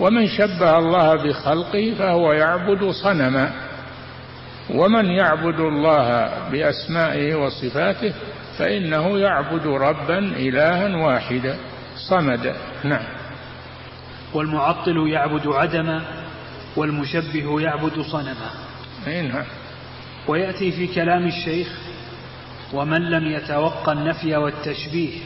[0.00, 3.52] ومن شبه الله بخلقه فهو يعبد صنما.
[4.70, 8.12] ومن يعبد الله بأسمائه وصفاته
[8.58, 11.56] فإنه يعبد ربا إلها واحدا
[12.08, 12.54] صمدا.
[12.84, 13.04] نعم.
[14.34, 16.02] والمعطل يعبد عدما
[16.76, 18.50] والمشبه يعبد صنما.
[19.06, 19.44] نعم.
[20.28, 21.68] ويأتي في كلام الشيخ
[22.72, 25.18] ومن لم يتوقى النفي والتشبيه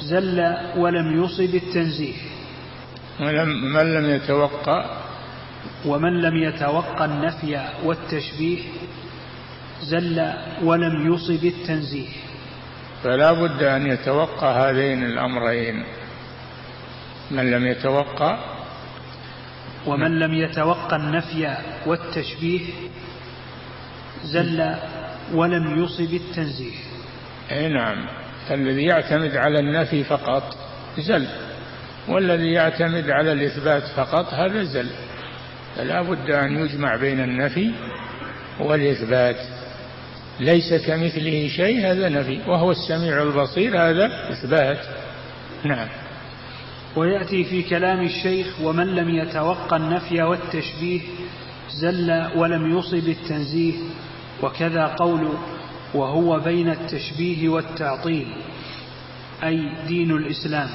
[0.00, 2.14] زل ولم يصب التنزيه.
[3.74, 4.84] من لم يتوقع؟
[5.86, 8.58] ومن لم يتوقى النفي والتشبيه
[9.82, 10.32] زل
[10.62, 12.08] ولم يصب التنزيه.
[13.02, 15.84] فلا بد أن يتوقع هذين الأمرين.
[17.30, 18.38] من لم يتوقع؟
[19.86, 22.66] ومن لم يتوقى النفي والتشبيه
[24.24, 24.74] زل
[25.32, 26.76] ولم يصب التنزيه.
[27.50, 28.23] أي نعم.
[28.50, 30.56] الذي يعتمد على النفي فقط
[30.98, 31.26] زل
[32.08, 34.90] والذي يعتمد على الإثبات فقط هذا زل.
[35.76, 37.70] فلا بد أن يجمع بين النفي
[38.60, 39.36] والإثبات.
[40.40, 44.78] ليس كمثله شيء هذا نفي وهو السميع البصير هذا إثبات.
[45.64, 45.88] نعم.
[46.96, 51.00] ويأتي في كلام الشيخ ومن لم يتوقى النفي والتشبيه
[51.70, 53.74] زل ولم يصب التنزيه.
[54.42, 55.28] وكذا قول
[55.94, 58.36] وهو بين التشبيه والتعطيل
[59.44, 60.70] أي دين الإسلام.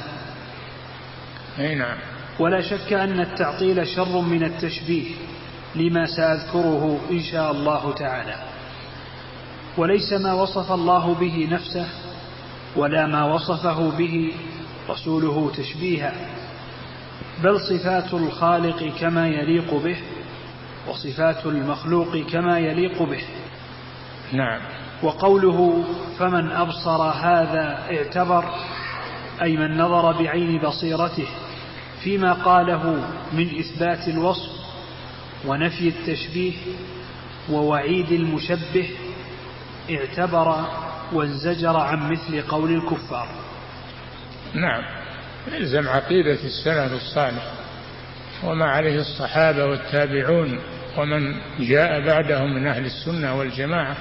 [1.59, 1.97] أي نعم.
[2.39, 5.11] ولا شك أن التعطيل شر من التشبيه
[5.75, 8.35] لما سأذكره إن شاء الله تعالى.
[9.77, 11.87] وليس ما وصف الله به نفسه
[12.75, 14.33] ولا ما وصفه به
[14.89, 16.13] رسوله تشبيها
[17.43, 19.97] بل صفات الخالق كما يليق به
[20.87, 23.21] وصفات المخلوق كما يليق به.
[24.33, 24.61] نعم.
[25.03, 25.83] وقوله
[26.19, 28.45] فمن أبصر هذا اعتبر
[29.41, 31.27] أي من نظر بعين بصيرته
[32.03, 34.51] فيما قاله من إثبات الوصف
[35.45, 36.53] ونفي التشبيه
[37.49, 38.89] ووعيد المشبه
[39.91, 40.65] اعتبر
[41.13, 43.27] وانزجر عن مثل قول الكفار.
[44.53, 44.83] نعم
[45.51, 47.51] يلزم عقيدة السلف الصالح
[48.43, 50.59] وما عليه الصحابة والتابعون
[50.97, 53.97] ومن جاء بعدهم من أهل السنة والجماعة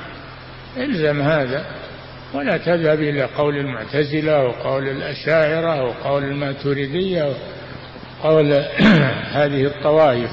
[0.76, 1.64] الزم هذا
[2.34, 7.32] ولا تذهب إلى قول المعتزلة وقول الأشاعرة وقول الماتريدية
[8.20, 8.52] وقول
[9.38, 10.30] هذه الطوائف.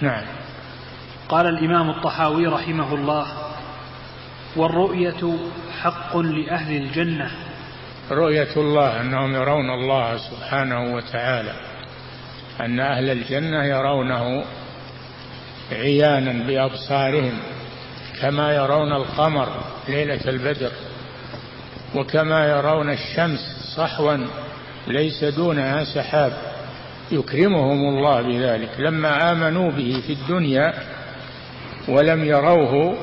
[0.00, 0.24] نعم.
[1.28, 3.26] قال الإمام الطحاوي رحمه الله
[4.56, 5.36] والرؤية
[5.82, 7.30] حق لأهل الجنة.
[8.10, 11.52] رؤية الله أنهم يرون الله سبحانه وتعالى.
[12.60, 14.44] أن أهل الجنة يرونه
[15.72, 17.38] عيانا بأبصارهم.
[18.20, 19.48] كما يرون القمر
[19.88, 20.70] ليلة البدر
[21.94, 23.40] وكما يرون الشمس
[23.76, 24.16] صحوا
[24.86, 26.32] ليس دونها سحاب.
[27.12, 28.70] يكرمهم الله بذلك.
[28.78, 30.74] لما آمنوا به في الدنيا
[31.88, 32.94] ولم يروه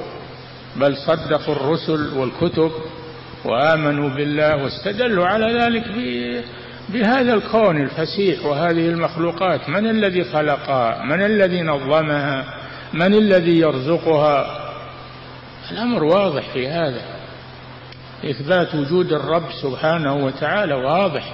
[0.76, 2.72] بل صدقوا الرسل والكتب
[3.45, 5.84] وآمنوا بالله واستدلوا على ذلك
[6.89, 9.70] بهذا الكون الفسيح وهذه المخلوقات.
[9.70, 12.45] من الذي خلقها؟ من الذي نظمها؟
[12.93, 14.64] من الذي يرزقها؟
[15.72, 17.01] الأمر واضح في هذا.
[18.24, 21.34] إثبات وجود الرب سبحانه وتعالى واضح.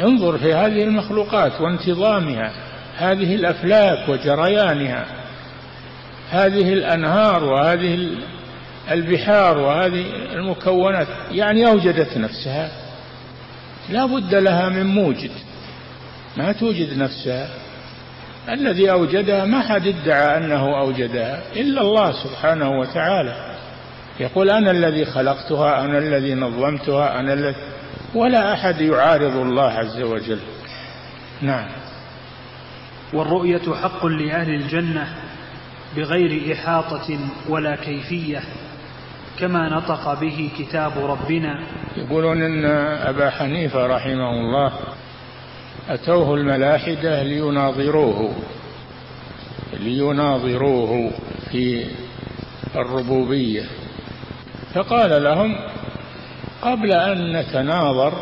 [0.00, 2.52] انظر في هذه المخلوقات وانتظامها
[2.96, 5.06] هذه الأفلاك وجريانها
[6.30, 8.08] هذه الأنهار وهذه
[8.90, 11.08] البحار وهذه المكونات.
[11.30, 12.70] يعني أوجدت نفسها.
[13.88, 15.30] لا بد لها من موجد.
[16.36, 17.48] ما توجد نفسها.
[18.48, 23.54] الذي أوجدها ما حد ادعى أنه أوجدها إلا الله سبحانه وتعالى.
[24.20, 27.56] يقول أنا الذي خلقتها أنا الذي نظمتها أنا الذي.
[28.14, 30.40] ولا أحد يعارض الله عز وجل.
[31.42, 31.68] نعم.
[33.12, 35.06] والرؤية حق لأهل الجنة
[35.96, 37.18] بغير إحاطة
[37.48, 38.42] ولا كيفية
[39.38, 41.60] كما نطق به كتاب ربنا.
[41.96, 42.64] يقولون إن
[43.06, 44.72] أبا حنيفة رحمه الله
[45.88, 48.34] أتوه الملاحدة ليناظروه
[49.80, 51.10] ليناظروه
[51.50, 51.86] في
[52.76, 53.64] الربوبية.
[54.74, 55.56] فقال لهم
[56.62, 58.12] قبل أن نتناظر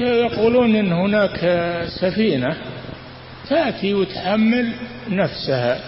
[0.00, 1.40] يقولون إن هناك
[2.00, 2.56] سفينة
[3.48, 4.72] تأتي وتحمل
[5.08, 5.80] نفسها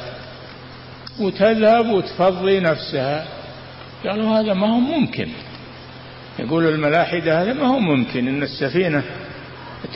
[1.20, 3.26] وتذهب وتفضي نفسها.
[4.04, 5.28] قالوا هذا ما هو ممكن.
[6.38, 9.02] يقول الملاحدة هذا ما هو ممكن إن السفينة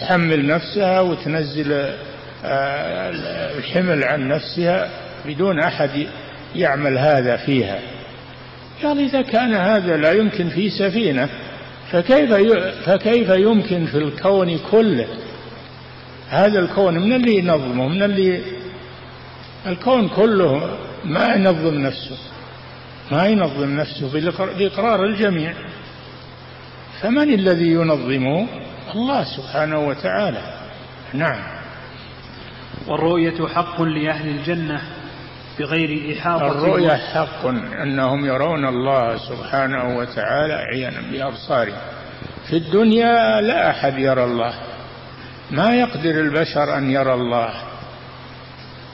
[0.00, 1.72] تحمل نفسها وتنزل
[2.44, 3.10] آه،
[3.58, 4.90] الحمل عن نفسها
[5.26, 6.06] بدون أحد
[6.54, 7.78] يعمل هذا فيها.
[8.82, 11.28] قال إذا كان هذا لا يمكن في سفينة
[11.90, 12.32] فكيف
[12.84, 15.06] فكيف يمكن في الكون كله؟
[16.30, 18.40] هذا الكون من اللي ينظمه؟ من اللي
[19.66, 22.16] الكون كله ما ينظم نفسه
[23.10, 24.12] ما ينظم نفسه
[24.58, 25.52] بإقرار الجميع.
[27.00, 28.46] فمن الذي ينظمه؟
[28.94, 30.42] الله سبحانه وتعالى.
[31.14, 31.42] نعم.
[32.86, 34.80] والرؤية حق لأهل الجنة
[35.58, 37.46] بغير إحاطة الرؤية حق
[37.82, 41.76] أنهم يرون الله سبحانه وتعالى عيانا بأبصارهم
[42.48, 44.54] في الدنيا لا أحد يرى الله.
[45.50, 47.52] ما يقدر البشر أن يرى الله.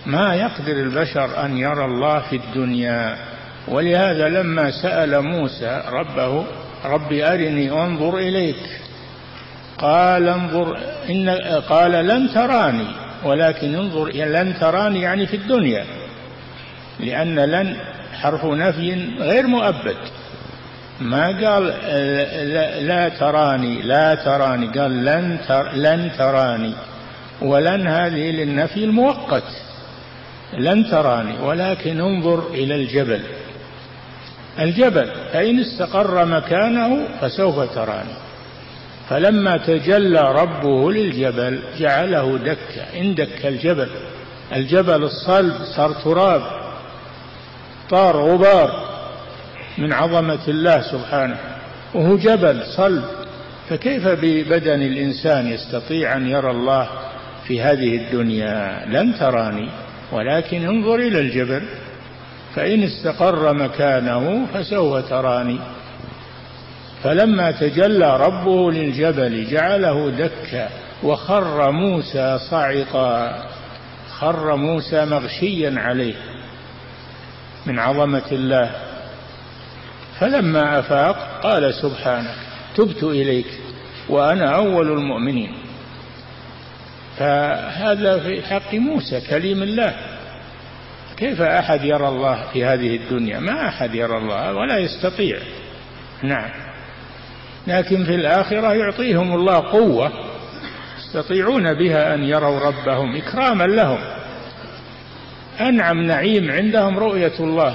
[0.07, 3.17] ما يقدر البشر أن يرى الله في الدنيا.
[3.69, 6.45] ولهذا لما سأل موسى ربه
[6.85, 8.81] رب أرني أنظر إليك.
[9.79, 10.79] قال انظر
[11.11, 11.29] إن
[11.69, 12.87] قال لن تراني
[13.25, 15.85] ولكن انظر لن تراني يعني في الدنيا
[17.01, 17.77] لأن لن
[18.13, 19.97] حرف نفي غير مؤبد.
[21.01, 21.67] ما قال
[22.87, 26.73] لا, تراني لا تراني قال لن تر لن تراني
[27.43, 29.45] ولن هذه للنفي المؤقت.
[30.53, 33.23] لن تراني ولكن انظر إلى الجبل.
[34.59, 38.28] الجبل فإن استقر مكانه فسوف تراني.
[39.09, 43.89] فلما تجلى ربه للجبل جعله دكا إن دك الجبل
[44.53, 46.43] الجبل الصلب صار تراب
[47.91, 48.89] طار غبار
[49.79, 51.37] من عظمة الله سبحانه
[51.95, 53.05] وهو جبل صلب.
[53.69, 56.89] فكيف ببدن الإنسان يستطيع أن يرى الله
[57.47, 59.69] في هذه الدنيا؟ لن تراني
[60.13, 61.63] ولكن انظر إلى الجبل
[62.55, 65.59] فإن استقر مكانه فسوف تراني.
[67.03, 70.69] فلما تجلى ربه للجبل جعله دكا
[71.03, 73.45] وخر موسى صعقا
[74.19, 76.15] خر موسى مغشيا عليه
[77.67, 78.71] من عظمة الله.
[80.21, 82.35] فلما أفاق قال سبحانك
[82.77, 83.47] تبت إليك
[84.09, 85.55] وأنا أول المؤمنين.
[87.19, 89.95] فهذا في حق موسى كليم الله.
[91.17, 95.39] كيف أحد يرى الله في هذه الدنيا؟ ما أحد يرى الله ولا يستطيع.
[96.23, 96.68] نعم.
[97.67, 100.13] لكن في الآخرة يعطيهم الله قوة
[100.99, 103.99] يستطيعون بها أن يروا ربهم إكراما لهم.
[105.61, 107.75] أنعم نعيم عندهم رؤية الله.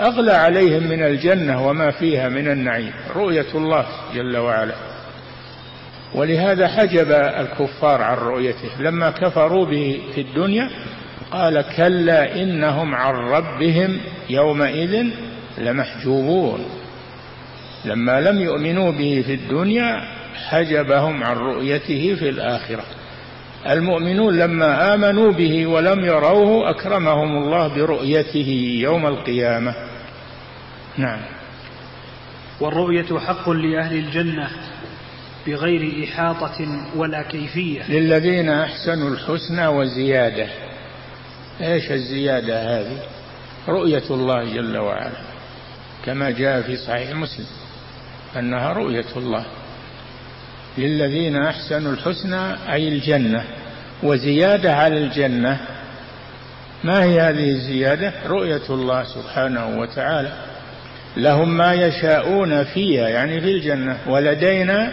[0.00, 2.92] أغلى عليهم من الجنة وما فيها من النعيم.
[3.16, 4.74] رؤية الله جل وعلا.
[6.14, 8.70] ولهذا حجب الكفار عن رؤيته.
[8.80, 10.70] لما كفروا به في الدنيا
[11.30, 15.06] قال كلا إنهم عن ربهم يومئذ
[15.58, 16.77] لمحجوبون.
[17.84, 20.18] لما لم يؤمنوا به في الدنيا
[20.48, 22.84] حجبهم عن رؤيته في الآخرة.
[23.68, 29.74] المؤمنون لما آمنوا به ولم يروه أكرمهم الله برؤيته يوم القيامة.
[30.96, 31.20] نعم.
[32.60, 34.50] والرؤية حق لأهل الجنة
[35.46, 37.90] بغير إحاطة ولا كيفية.
[37.90, 40.46] للذين أحسنوا الحسنى وزيادة.
[41.60, 42.98] إيش الزيادة هذه؟
[43.68, 45.22] رؤية الله جل وعلا
[46.04, 47.46] كما جاء في صحيح مسلم.
[48.36, 49.44] أنها رؤية الله.
[50.78, 53.44] للذين أحسنوا الحسنى أي الجنة
[54.02, 55.60] وزيادة على الجنة.
[56.84, 60.32] ما هي هذه الزيادة؟ رؤية الله سبحانه وتعالى.
[61.16, 63.98] لهم ما يشاءون فيها يعني في الجنة.
[64.06, 64.92] ولدينا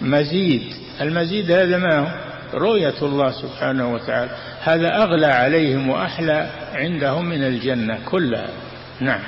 [0.00, 0.74] مزيد.
[1.00, 2.06] المزيد هذا ما هو؟
[2.54, 4.30] رؤية الله سبحانه وتعالى.
[4.62, 8.48] هذا أغلى عليهم وأحلى عندهم من الجنة كلها.
[9.00, 9.20] نعم.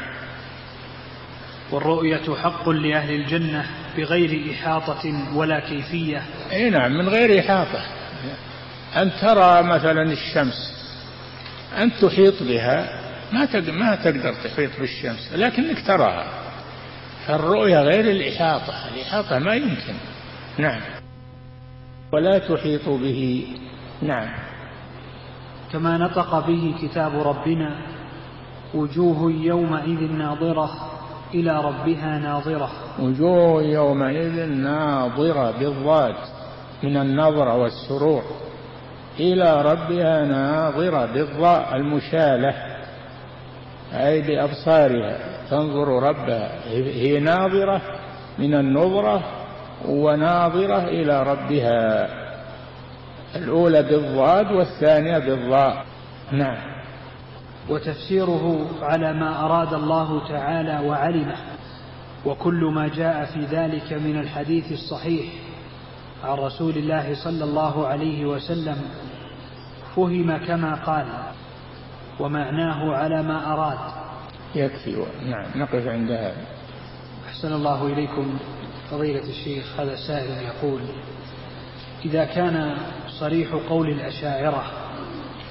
[1.72, 6.22] والرؤية حق لأهل الجنة بغير إحاطة ولا كيفية.
[6.52, 7.80] أي نعم من غير إحاطة.
[8.96, 10.76] أن ترى مثلا الشمس
[11.78, 13.02] أن تحيط بها
[13.32, 16.26] ما ما تقدر تحيط بالشمس لكنك تراها.
[17.26, 19.94] فالرؤية غير الإحاطة الإحاطة ما يمكن.
[20.58, 20.80] نعم.
[22.12, 23.46] ولا تحيط به.
[24.02, 24.28] نعم.
[25.72, 27.76] كما نطق به كتاب ربنا
[28.74, 30.95] وجوه يومئذ ناظرة.
[31.34, 32.70] إلى ربها ناظرة.
[33.00, 36.14] وجوه يومئذ ناظرة بالضاد
[36.82, 38.22] من النظرة والسرور.
[39.20, 42.54] إلى ربها ناظرة بالضاء المشالة
[43.92, 45.18] أي بأبصارها.
[45.50, 46.50] تنظر ربها.
[46.68, 47.80] هي ناظرة
[48.38, 49.22] من النظرة
[49.88, 52.08] وناظرة إلى ربها.
[53.36, 55.84] الأولى بالضاد والثانية بالضاء.
[56.32, 56.75] نعم.
[57.68, 61.36] وتفسيره على ما أراد الله تعالى وعلمه.
[62.24, 65.32] وكل ما جاء في ذلك من الحديث الصحيح
[66.24, 68.76] عن رسول الله صلى الله عليه وسلم
[69.96, 71.06] فهم كما قال
[72.20, 73.78] ومعناه على ما أراد.
[74.54, 76.46] يكفي نعم نقف عند هذا.
[77.28, 78.38] أحسن الله إليكم.
[78.90, 80.80] فضيلة الشيخ هذا سائل يقول
[82.04, 82.76] إذا كان
[83.20, 84.64] صريح قول الأشاعرة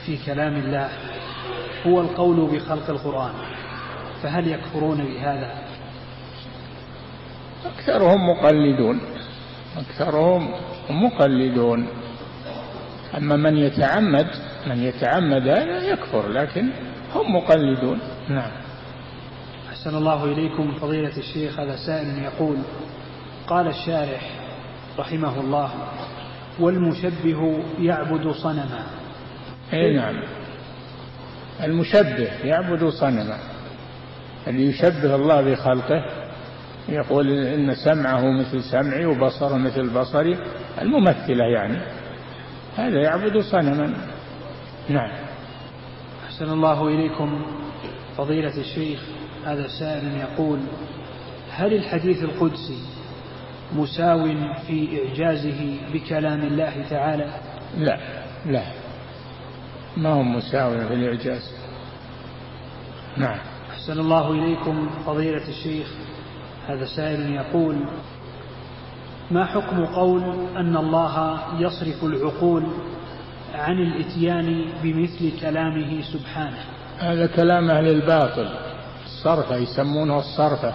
[0.05, 0.89] في كلام الله
[1.88, 3.34] هو القول بخلق القرآن
[4.24, 5.54] فهل يكفرون بهذا؟
[7.66, 9.00] أكثرهم مقلدون
[9.78, 10.52] أكثرهم
[10.89, 11.88] مقلدون.
[13.18, 14.28] أما من يتعمد
[14.68, 16.70] من يتعمد هذا يكفر لكن
[17.16, 18.00] هم مقلدون.
[18.30, 18.52] نعم.
[19.70, 22.58] أحسن الله إليكم فضيلة الشيخ هذا سائل يقول
[23.48, 24.32] قال الشارح
[25.00, 25.70] رحمه الله
[26.60, 28.84] والمشبه يعبد صنما.
[29.74, 30.24] اي نعم.
[31.64, 33.38] المشبه يعبد صنما.
[34.47, 36.06] اللي يشبه الله بخلقه
[36.89, 40.38] يقول إن سمعه مثل سمعي وبصره مثل بصري
[40.82, 41.78] الممثلة يعني.
[42.76, 43.93] هذا يعبد صنما.
[44.89, 45.12] نعم.
[46.26, 47.45] أحسن الله إليكم
[48.18, 48.99] فضيلة الشيخ
[49.45, 50.60] هذا سائل يقول
[51.51, 52.80] هل الحديث القدسي
[53.76, 54.28] مساو
[54.68, 57.39] في إعجازه بكلام الله تعالى؟
[57.78, 57.99] لا
[58.45, 58.84] لا.
[59.98, 61.52] ما هو مساو في الإعجاز.
[63.18, 63.39] نعم.
[63.72, 65.88] أحسن الله إليكم فضيلة الشيخ.
[66.68, 67.76] هذا سائل يقول
[69.32, 70.24] ما حكم قول
[70.58, 72.64] أن الله يصرف العقول
[73.54, 76.58] عن الإتيان بمثل كلامه سبحانه؟
[77.00, 78.50] هذا كلام أهل الباطل.
[79.06, 80.74] الصرفة يسمونه الصرفة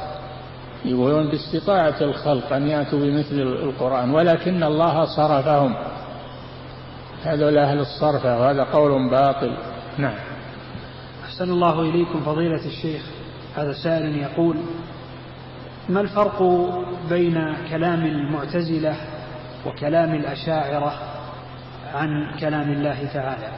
[0.85, 5.75] يقولون باستطاعة الخلق أن يأتوا بمثل القرآن ولكن الله صرفهم.
[7.25, 9.57] هذول أهل الصرفة وهذا قول باطل.
[9.99, 10.19] نعم.
[11.25, 13.03] أحسن الله إليكم فضيلة الشيخ
[13.57, 14.57] هذا سائل يقول
[15.89, 16.43] ما الفرق
[17.09, 18.97] بين كلام المعتزلة
[19.67, 20.93] وكلام الأشاعرة
[21.95, 22.09] عن
[22.41, 23.49] كلام الله تعالى؟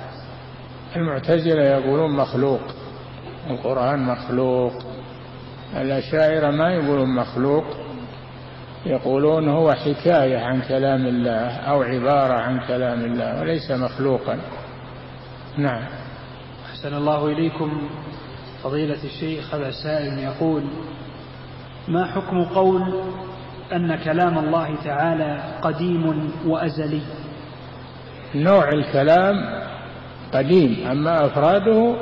[0.97, 2.61] المعتزلة يقولون مخلوق
[3.51, 4.73] القرآن مخلوق
[5.77, 7.65] الأشاعرة ما يقولون مخلوق.
[8.87, 14.39] يقولون هو حكاية عن كلام الله أو عبارة عن كلام الله وليس مخلوقا.
[15.59, 15.83] نعم.
[16.70, 17.89] أحسن الله إليكم.
[18.62, 20.62] فضيلة الشيخ هذا سائل يقول
[21.89, 22.95] ما حكم قول
[23.72, 27.01] أن كلام الله تعالى قديم وأزلي؟
[28.35, 29.35] نوع الكلام
[30.33, 31.97] قديم أما أفراده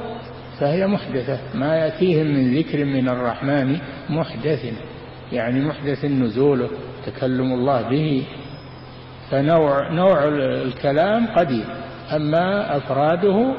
[0.60, 1.38] فهي محدثة.
[1.54, 3.78] ما يأتيهم من ذكر من الرحمن
[4.10, 4.74] محدث.
[5.32, 6.70] يعني محدث نزوله
[7.06, 8.26] تكلم الله به.
[9.30, 10.24] فنوع نوع
[10.64, 11.64] الكلام قديم
[12.16, 13.54] أما أفراده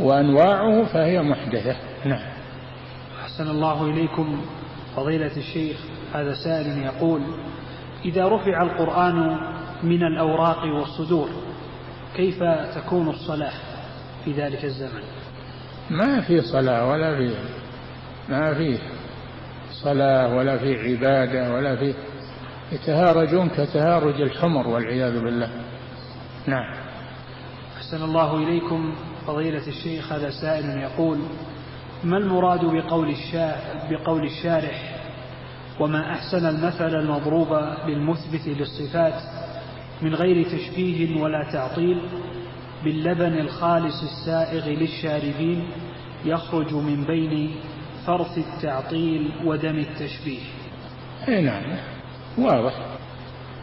[0.00, 1.76] وأنواعه فهي محدثة.
[2.04, 2.36] نعم.
[3.22, 4.40] أحسن الله إليكم
[4.96, 5.76] فضيلة الشيخ
[6.14, 7.20] هذا سائل يقول
[8.04, 9.38] إذا رفع القرآن
[9.82, 11.28] من الأوراق والصدور
[12.16, 12.42] كيف
[12.74, 13.52] تكون الصلاة
[14.24, 15.02] في ذلك الزمن؟
[15.90, 17.34] ما في صلاة ولا في
[18.28, 18.78] ما في.
[19.82, 21.94] صلاة ولا في عبادة ولا في
[22.72, 25.50] يتهارجون كتهارج الحمر والعياذ بالله.
[26.46, 26.74] نعم.
[27.76, 28.94] أحسن الله إليكم
[29.26, 31.18] فضيلة الشيخ هذا سائل يقول
[32.04, 33.56] ما المراد بقول.
[33.90, 34.96] بقول الشارح؟
[35.80, 37.48] وما أحسن المثل المضروب
[37.86, 39.14] للمثبت للصفات
[40.02, 42.02] من غير تشبيه ولا تعطيل؟
[42.84, 45.68] باللبن الخالص السائغ للشاربين
[46.24, 47.56] يخرج من بين
[48.06, 50.40] فرث التعطيل ودم التشبيه.
[51.28, 51.62] اي نعم.
[52.38, 52.72] واضح.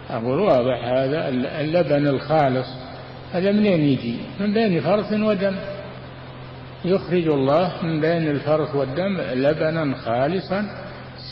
[0.10, 1.30] أقول واضح هذا
[1.62, 2.68] اللبن الخالص.
[3.32, 5.56] هذا منين يجي؟ من بين فرث ودم.
[6.86, 10.66] يخرج الله من بين الفرث والدم لبنا خالصا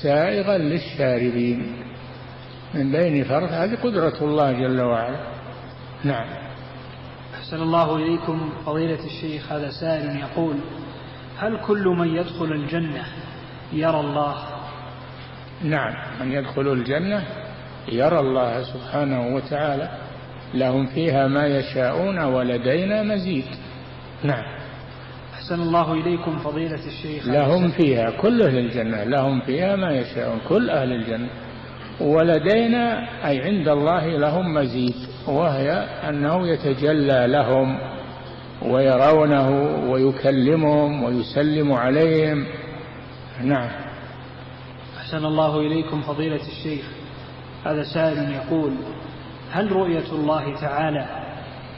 [0.03, 1.75] سائغا للشاربين.
[2.73, 5.19] من بين فرث هذه قدرة الله جل وعلا.
[6.03, 6.27] نعم.
[7.33, 8.49] أحسن الله إليكم.
[8.65, 10.55] فضيلة الشيخ هذا سائل يقول
[11.41, 13.05] هل كل من يدخل الجنة
[13.73, 14.35] يرى الله؟
[15.63, 17.23] نعم من يدخل الجنة
[17.91, 19.89] يرى الله سبحانه وتعالى.
[20.53, 23.45] لهم فيها ما يشاءون ولدينا مزيد.
[24.23, 24.43] نعم.
[25.33, 27.27] أحسن الله إليكم فضيلة الشيخ.
[27.27, 31.29] لهم فيها كل أهل الجنة لهم فيها ما يشاءون كل أهل الجنة.
[32.01, 34.95] ولدينا أي عند الله لهم مزيد
[35.27, 35.71] وهي
[36.09, 37.79] أنه يتجلى لهم.
[38.61, 39.49] ويرونه
[39.91, 42.45] ويكلمهم ويسلم عليهم.
[43.43, 43.69] نعم.
[44.97, 46.85] أحسن الله إليكم فضيلة الشيخ.
[47.65, 48.71] هذا سائل يقول
[49.51, 51.05] هل رؤية الله تعالى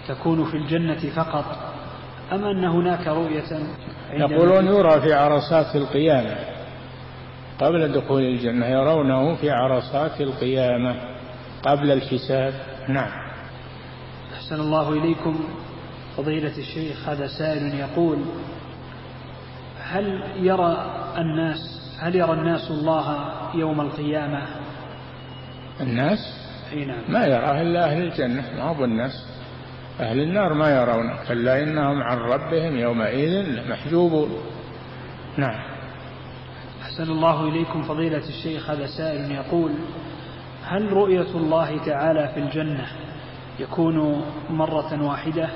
[0.08, 1.46] تكون في الجنة فقط
[2.32, 3.68] أم أن هناك رؤية
[4.14, 6.36] يقولون يرى في عرصات القيامة.
[7.60, 10.96] قبل دخول الجنة يرونه في عرصات القيامة
[11.64, 12.54] قبل الحساب
[12.90, 13.12] نعم.
[14.34, 15.40] أحسن الله إليكم.
[16.18, 18.20] فضيلة الشيخ هذا سائل يقول
[19.80, 21.60] هل يرى الناس
[22.00, 24.42] هل يرى الناس الله يوم القيامة؟
[25.82, 26.20] الناس؟
[26.74, 27.02] أي نعم.
[27.10, 28.44] ما يراه إلا أهل الجنة.
[28.58, 29.12] ما هو الناس
[30.00, 31.14] أهل النار ما يرون.
[31.28, 34.30] كلا إنهم عن ربهم يومئذ لمحجوبون
[35.38, 35.60] نعم.
[36.82, 39.72] أحسن الله إليكم فضيلة الشيخ هذا سائل يقول
[40.64, 42.88] هل رؤية الله تعالى في الجنة
[43.60, 45.50] يكون مرة واحدة؟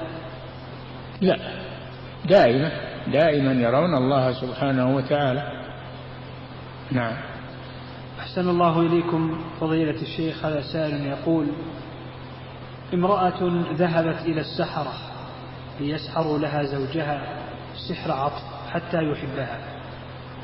[1.22, 1.38] لا.
[2.26, 2.72] دائما
[3.12, 5.52] دائما يرون الله سبحانه وتعالى.
[6.92, 7.18] نعم.
[8.20, 11.48] أحسن الله إليكم فضيلة الشيخ هذا سائل يقول
[12.94, 14.94] امرأة ذهبت إلى السحرة
[15.80, 17.22] ليسحروا لها زوجها
[17.90, 19.60] سحر عطف حتى يحبها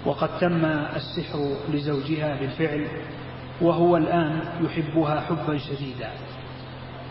[0.06, 2.88] وقد تم السحر لزوجها بالفعل
[3.62, 6.12] وهو الآن يحبها حبا شديدا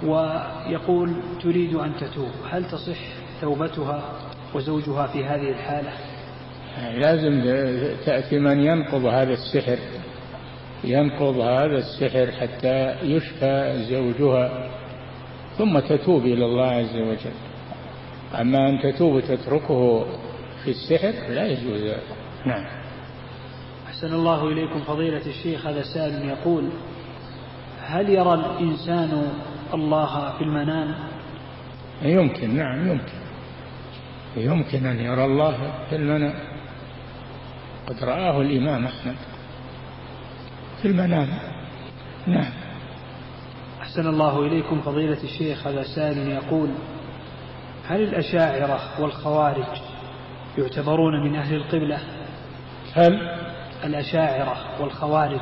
[0.05, 2.99] ويقول تريد أن تتوب هل تصح؟
[3.43, 4.03] توبتها
[4.55, 5.93] وزوجها في هذه الحالة.
[6.99, 7.43] لازم
[8.07, 9.79] تأتي من ينقض هذا السحر
[10.85, 14.71] ينقض هذا السحر حتى يشفى زوجها
[15.59, 17.37] ثم تتوب إلى الله عز وجل.
[18.41, 20.05] أما أن تتوب تتركه
[20.65, 21.95] في السحر لا يجوز.
[22.47, 22.67] نعم.
[23.87, 25.67] أحسن الله إليكم فضيلة الشيخ.
[25.67, 26.69] هذا سائل يقول
[27.81, 29.33] هل يرى الإنسان
[29.75, 30.95] الله في المنام؟
[32.03, 33.22] يمكن نعم يمكن.
[34.37, 36.35] يمكن أن يرى الله في المنام.
[37.87, 39.17] قد رآه الإمام أحمد
[40.83, 41.29] في المنام.
[42.27, 42.53] نعم.
[43.83, 46.69] أحسن الله إليكم فضيلة الشيخ هذا سائل يقول
[47.89, 49.67] هل الأشاعرة والخوارج
[50.59, 51.99] يعتبرون من أهل القبلة؟
[52.95, 53.21] هل؟
[53.85, 55.41] الأشاعرة والخوارج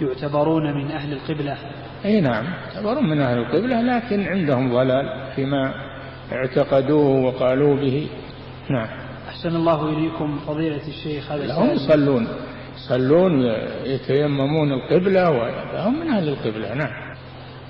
[0.00, 1.56] يعتبرون من أهل القبلة؟
[2.04, 5.74] أي نعم يعتبرون من أهل القبلة لكن عندهم ضلال فيما
[6.32, 8.08] اعتقدوه وقالوا به.
[8.70, 8.88] نعم.
[9.28, 12.28] أحسن الله إليكم فضيلة الشيخ هذا هم يصلون
[12.76, 13.42] يصلون
[13.84, 16.74] يتيممون القبلة وهم من أهل القبلة.
[16.74, 17.14] نعم.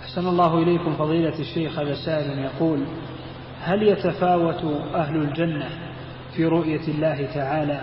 [0.02, 2.78] أحسن الله إليكم فضيلة الشيخ هذا سائل يقول
[3.62, 5.68] هل يتفاوت أهل الجنة
[6.36, 7.80] في رؤية الله تعالى؟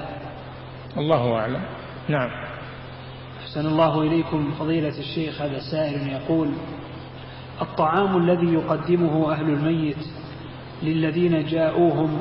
[0.97, 1.61] الله أعلم.
[2.09, 2.29] نعم.
[3.55, 6.49] أحسن الله إليكم فضيلة الشيخ هذا سائل يقول
[7.61, 9.97] الطعام الذي يقدمه أهل الميت
[10.83, 12.19] للذين جاءوهم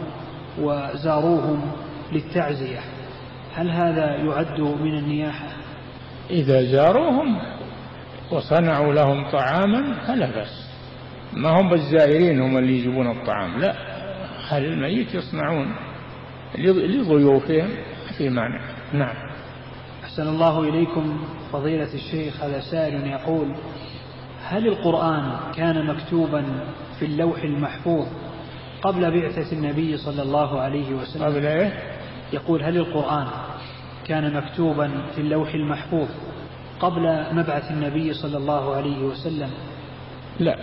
[0.60, 1.60] وزاروهم
[2.12, 2.80] للتعزية.
[3.54, 5.48] هل هذا يعد من النياحة؟
[6.30, 7.38] إذا زاروهم
[8.32, 10.70] وصنعوا لهم طعاما فلا بأس.
[11.32, 13.60] ما هم بالزائرين هم اللي يجيبون الطعام.
[13.60, 13.74] لا
[14.52, 15.74] أهل الميت يصنعون
[16.58, 17.68] لضيوفهم
[18.18, 18.60] في مانع.
[18.92, 19.16] نعم.
[20.04, 21.18] أحسن الله إليكم
[21.52, 23.54] فضيلة الشيخ هذا سائل يقول
[24.44, 26.44] هل القرآن كان مكتوبا
[26.98, 28.06] في اللوح المحفوظ
[28.84, 31.24] قبل بعثة النبي صلى الله عليه وسلم.
[31.24, 31.72] قبل إيه؟
[32.32, 33.26] يقول هل القرآن
[34.06, 36.08] كان مكتوبا في اللوح المحفوظ
[36.80, 39.50] قبل مبعث النبي صلى الله عليه وسلم؟
[40.40, 40.56] لا.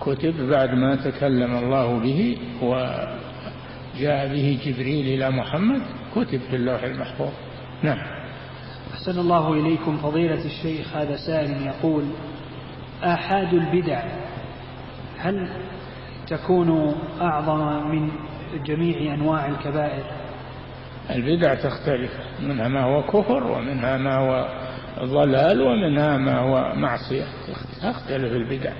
[0.00, 5.82] كتب بعد ما تكلم الله به وجاء به جبريل إلى محمد
[6.14, 7.32] كتب في اللوح المحفوظ.
[7.82, 7.98] نعم.
[8.94, 12.04] أحسن الله إليكم فضيلة الشيخ هذا سائل يقول
[13.04, 14.02] آحاد البدع
[15.18, 15.48] هل
[16.28, 18.10] تكون أعظم من
[18.64, 20.04] جميع أنواع الكبائر.
[21.10, 22.10] البدع تختلف
[22.40, 24.48] منها ما هو كفر ومنها ما هو
[25.04, 27.24] ضلال ومنها ما هو معصية.
[27.82, 28.72] تختلف البدع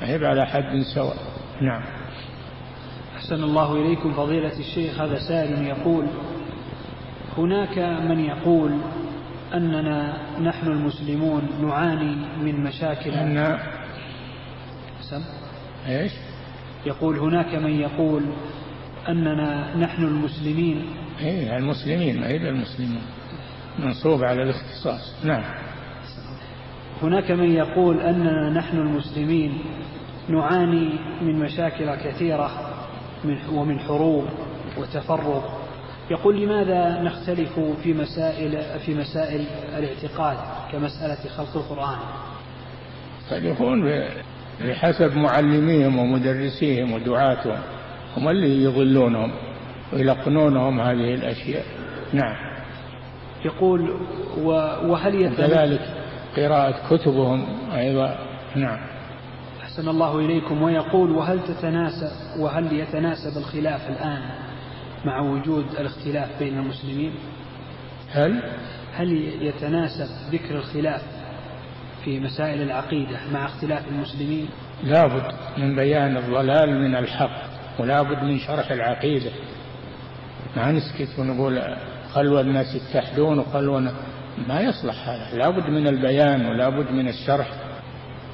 [0.00, 1.16] هي على حد سواء.
[1.62, 1.82] نعم.
[3.16, 6.06] أحسن الله إليكم فضيلة الشيخ هذا سائل يقول
[7.38, 8.78] هناك من يقول
[9.54, 13.10] أننا نحن المسلمون نعاني من مشاكل.
[13.10, 13.58] أن
[15.00, 15.22] سم
[15.88, 16.12] إيش؟
[16.86, 18.22] يقول هناك من يقول
[19.08, 20.86] أننا نحن المسلمين.
[21.20, 23.02] إيه المسلمين ما هي المسلمين
[23.78, 25.24] منصوب على الاختصاص.
[25.24, 25.44] نعم.
[27.02, 29.58] هناك من يقول أننا نحن المسلمين.
[30.28, 32.50] نعاني من مشاكل كثيرة
[33.24, 34.24] من ومن حروب
[34.78, 35.66] وتفرق.
[36.10, 39.46] يقول لماذا نختلف في مسائل في مسائل
[39.78, 40.36] الاعتقاد
[40.72, 41.98] كمسألة خلق القرآن؟
[43.30, 43.84] قد يكون
[44.64, 47.58] بحسب معلميهم ومدرسيهم ودعاتهم
[48.16, 49.32] هم اللي يضلونهم
[49.92, 51.64] ويلقنونهم هذه الأشياء.
[52.12, 52.36] نعم.
[53.44, 53.96] يقول
[54.84, 55.80] وهل كذلك
[56.36, 58.18] قراءة كتبهم أيضا.
[58.56, 58.78] نعم.
[59.62, 60.62] أحسن الله إليكم.
[60.62, 64.22] ويقول وهل تتناسب وهل يتناسب الخلاف الآن
[65.04, 67.12] مع وجود الاختلاف بين المسلمين؟
[68.10, 68.42] هل؟
[68.94, 71.15] هل يتناسب ذكر الخلاف
[72.06, 74.48] في مسائل العقيدة مع اختلاف المسلمين؟
[74.84, 77.42] لابد من بيان الضلال من الحق
[77.78, 79.30] ولا بد من شرح العقيدة.
[80.56, 81.62] ما نسكت ونقول
[82.12, 83.80] خلوا الناس يتحدون وخلوا
[84.48, 85.38] ما يصلح هذا.
[85.38, 87.48] لا بد من البيان ولا بد من الشرح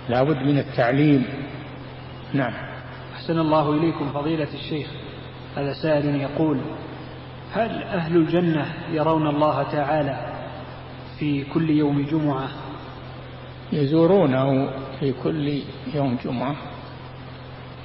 [0.09, 1.25] لا بد من التعليم.
[2.33, 2.55] نعم.
[3.15, 4.87] أحسن الله إليكم فضيلة الشيخ.
[5.57, 6.61] هذا سائل يقول
[7.53, 10.33] هل أهل الجنة يرون الله تعالى
[11.19, 12.49] في كل يوم جمعة؟
[13.73, 14.71] يزورونه
[15.01, 15.63] في كل
[15.95, 16.57] يوم جمعة.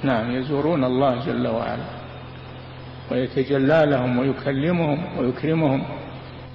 [0.02, 1.98] نعم يزورون الله جل وعلا.
[3.10, 5.84] ويتجلى لهم ويكلمهم ويكرمهم.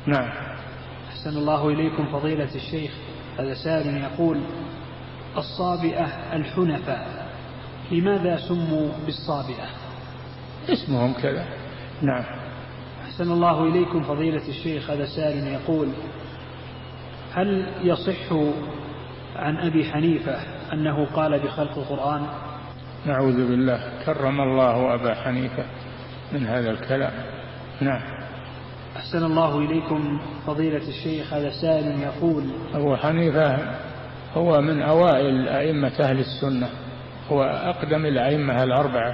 [0.05, 0.29] نعم.
[1.09, 2.91] أحسن الله إليكم فضيلة الشيخ.
[3.39, 4.39] هذا سائل يقول
[5.37, 7.27] الصابئة الحنفاء
[7.91, 9.67] لماذا سموا بالصابئة؟
[10.69, 11.45] اسمهم كذا.
[12.01, 12.23] نعم.
[13.03, 14.89] أحسن الله إليكم فضيلة الشيخ.
[14.89, 15.89] هذا سائل يقول
[17.33, 18.31] هل يصح
[19.35, 20.37] عن أبي حنيفة
[20.73, 22.27] أنه قال بخلق القرآن
[23.05, 25.63] نعوذ بالله كرم الله أبا حنيفة
[26.33, 27.11] من هذا الكلام.
[27.81, 28.01] نعم.
[28.97, 33.57] أحسن الله إليكم فضيلة الشيخ هذا سائل يقول أبو حنيفة
[34.35, 36.69] هو من أوائل أئمة أهل السنة
[37.31, 39.13] هو أقدم الأئمة الأربعة.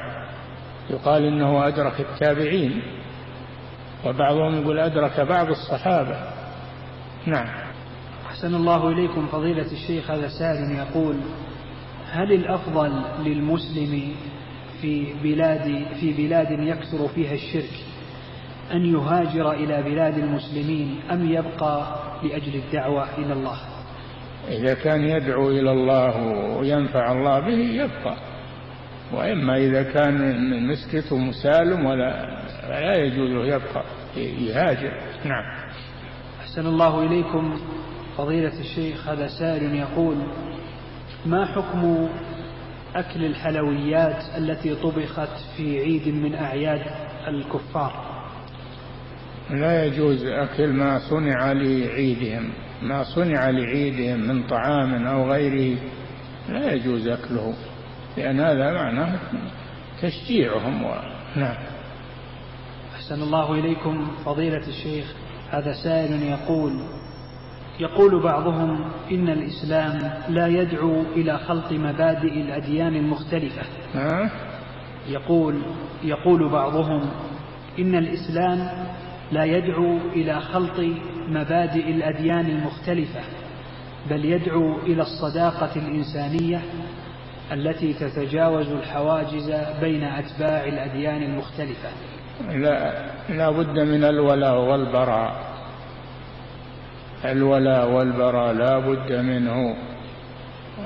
[0.89, 2.81] يقال إنه أدرك التابعين
[4.05, 6.15] وبعضهم يقول أدرك بعض الصحابة.
[7.25, 7.68] نعم.
[8.39, 11.15] أحسن الله إليكم فضيلة الشيخ هذا سائل يقول
[12.11, 14.15] هل الأفضل للمسلم
[14.81, 17.73] في بلاد في بلاد يكثر فيها الشرك
[18.71, 23.57] أن يهاجر إلى بلاد المسلمين أم يبقى لأجل الدعوة إلى الله؟
[24.47, 26.17] إذا كان يدعو إلى الله
[26.57, 28.15] وينفع الله به يبقى
[29.13, 32.25] وإما إذا كان مسكت ومسالم ولا
[32.69, 33.83] لا يجوز يبقى
[34.17, 34.91] يهاجر.
[35.25, 35.43] نعم.
[36.41, 37.59] أحسن الله إليكم
[38.19, 40.17] فضيلة الشيخ هذا سائل يقول
[41.25, 42.09] ما حكم
[42.95, 46.81] أكل الحلويات التي طبخت في عيد من أعياد
[47.27, 47.93] الكفار؟
[49.49, 52.49] لا يجوز أكل ما صنع لعيدهم
[52.81, 55.77] ما صنع لعيدهم من طعام أو غيره.
[56.49, 57.53] لا يجوز أكله
[58.17, 59.19] لأن هذا معناه
[60.01, 60.89] تشجيعهم و...
[61.35, 61.57] نعم.
[62.95, 65.05] أحسن الله إليكم فضيلة الشيخ
[65.49, 66.98] هذا سائل يقول
[67.79, 73.61] يقول بعضهم إن الإسلام لا يدعو إلى خلط مبادئ الأديان المختلفة؟
[75.07, 75.61] يقول
[76.03, 77.09] يقول بعضهم
[77.79, 78.69] إن الإسلام
[79.31, 80.79] لا يدعو إلى خلط
[81.27, 83.21] مبادئ الأديان المختلفة
[84.09, 86.61] بل يدعو إلى الصداقة الإنسانية
[87.51, 89.51] التي تتجاوز الحواجز
[89.81, 91.89] بين أتباع الأديان المختلفة.
[92.49, 95.48] لا, لا بد من الولاء والبراء.
[97.25, 99.75] الولاء والبراء لا بد منه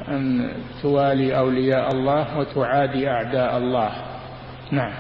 [0.08, 0.50] أن
[0.82, 3.92] توالي أولياء الله وتعادي أعداء الله.
[4.72, 4.94] نعم.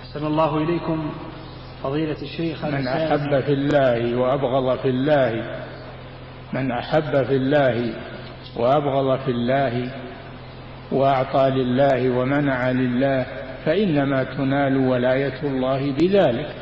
[0.00, 1.12] أحسن الله إليكم
[1.82, 5.58] فضيلة الشيخ من أحب في الله وأبغض في الله.
[6.52, 7.94] من أحب في الله
[8.56, 9.90] وأبغض في الله
[10.92, 13.26] وأعطى لله ومنع لله
[13.64, 16.61] فإنما تنال ولاية الله بذلك.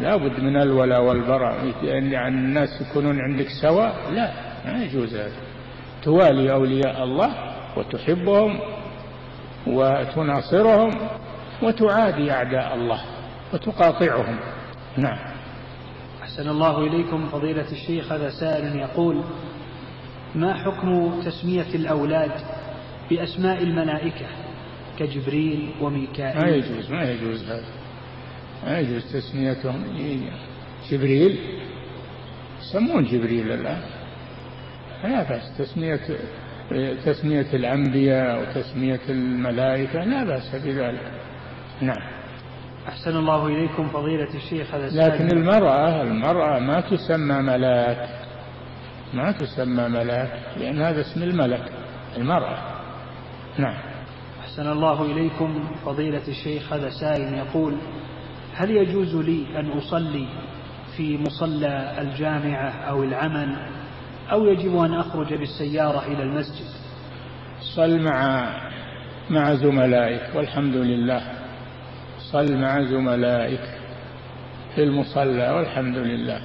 [0.00, 1.72] لا بد من الولاء والبراء.
[1.82, 4.10] يعني الناس يكونون عندك سواء.
[4.12, 4.32] لا
[4.66, 5.36] ما يجوز هذا.
[6.02, 7.34] توالي أولياء الله
[7.76, 8.60] وتحبهم
[9.66, 11.08] وتناصرهم
[11.62, 13.00] وتعادي أعداء الله
[13.54, 14.38] وتقاطعهم.
[14.96, 15.18] نعم.
[16.22, 18.12] أحسن الله إليكم فضيلة الشيخ.
[18.12, 19.24] هذا سائل يقول
[20.34, 22.30] ما حكم تسمية الأولاد
[23.10, 24.26] بأسماء الملائكة
[24.98, 27.64] كجبريل وميكائيل؟ ما يجوز ما يجوز هذا.
[28.64, 29.84] ما يجوز تسميتهم
[30.90, 31.38] جبريل.
[32.60, 33.82] يسمون جبريل الآن.
[35.04, 35.58] لا بأس.
[35.58, 36.00] تسمية
[37.04, 41.12] تسمية الأنبياء وتسمية الملائكة لا بأس بذلك.
[41.80, 42.16] نعم.
[42.88, 48.08] أحسن الله إليكم فضيلة الشيخ هذا لكن المرأة المرأة ما تسمى ملاك.
[49.14, 51.72] ما تسمى ملاك لأن هذا اسم الملك
[52.16, 52.58] المرأة.
[53.58, 53.76] نعم.
[54.40, 57.76] أحسن الله إليكم فضيلة الشيخ هذا سائل يقول
[58.56, 60.26] هل يجوز لي أن أصلي
[60.96, 63.56] في مصلى الجامعة أو العمل؟
[64.32, 66.66] أو يجب أن أخرج بالسيارة إلى المسجد؟
[67.76, 68.48] صل مع
[69.30, 71.22] مع زملائك والحمد لله.
[72.32, 73.60] صل مع زملائك
[74.74, 76.40] في المصلى والحمد لله.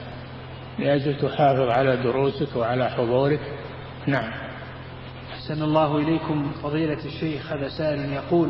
[0.80, 3.40] لأجل تحافظ على دروسك وعلى حضورك.
[4.08, 4.32] نعم.
[5.34, 8.50] أحسن الله إليكم فضيلة الشيخ هذا سائل يقول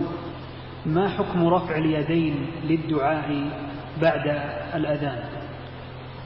[0.86, 3.50] ما حكم رفع اليدين للدعاء
[4.02, 4.28] بعد
[4.76, 5.24] الأذان؟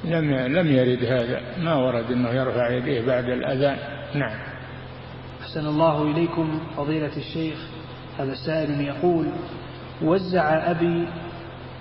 [0.03, 1.41] لم لم يرد هذا.
[1.63, 3.77] ما ورد أنه يرفع يديه بعد الأذان.
[4.15, 4.39] نعم.
[5.41, 7.57] أحسن الله إليكم فضيلة الشيخ.
[8.19, 9.27] هذا سائل يقول
[10.01, 11.07] وزع أبي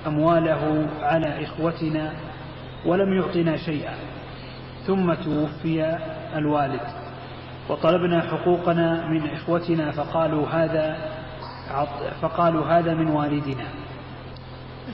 [0.07, 2.13] أمواله على إخوتنا
[2.87, 3.95] ولم يعطنا شيئا
[4.87, 5.99] ثم توفي
[6.37, 6.81] الوالد.
[7.69, 10.97] وطلبنا حقوقنا من إخوتنا فقالوا هذا
[12.23, 13.67] فقالوا هذا من والدنا.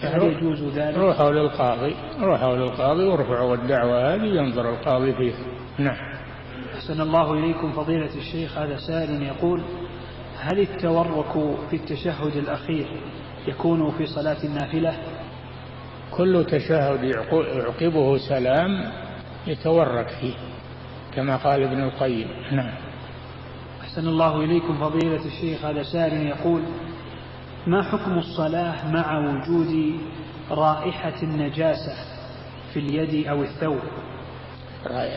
[0.03, 5.33] فهل يجوز ذلك؟ روحوا للقاضي روحوا للقاضي وارفعوا الدعوة هذه ينظر القاضي فيه.
[5.79, 5.97] نعم.
[6.75, 9.63] أحسن الله إليكم فضيلة الشيخ هذا سائل يقول
[10.39, 11.33] هل التورك
[11.71, 12.87] في التشهد الأخير
[13.49, 14.95] يكون في صلاة النافلة؟
[16.11, 18.93] كل تشهد يعقبه سلام
[19.47, 20.35] يتورك فيه
[21.15, 22.29] كما قال ابن القيم.
[22.53, 22.90] نعم.
[23.91, 25.65] أحسن الله إليكم فضيلة الشيخ.
[25.65, 26.63] هذا سائل يقول
[27.67, 30.01] ما حكم الصلاة مع وجود
[30.51, 31.95] رائحة النجاسة
[32.73, 33.81] في اليد أو الثوب؟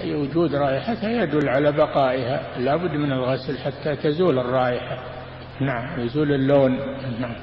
[0.05, 2.59] وجود رائحتها يدل على بقائها.
[2.59, 5.03] لابد من الغسل حتى تزول الرائحة.
[5.61, 6.75] نعم يزول اللون.
[7.19, 7.35] نعم.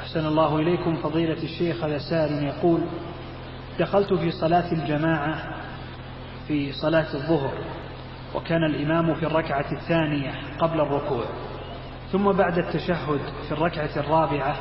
[0.00, 1.84] أحسن الله إليكم فضيلة الشيخ.
[1.84, 2.80] هذا سائل يقول
[3.78, 5.62] دخلت في صلاة الجماعة
[6.48, 7.79] في صلاة الظهر
[8.34, 11.24] وكان الإمام في الركعة الثانية قبل الركوع.
[12.12, 14.56] ثم بعد التشهد في الركعة الرابعة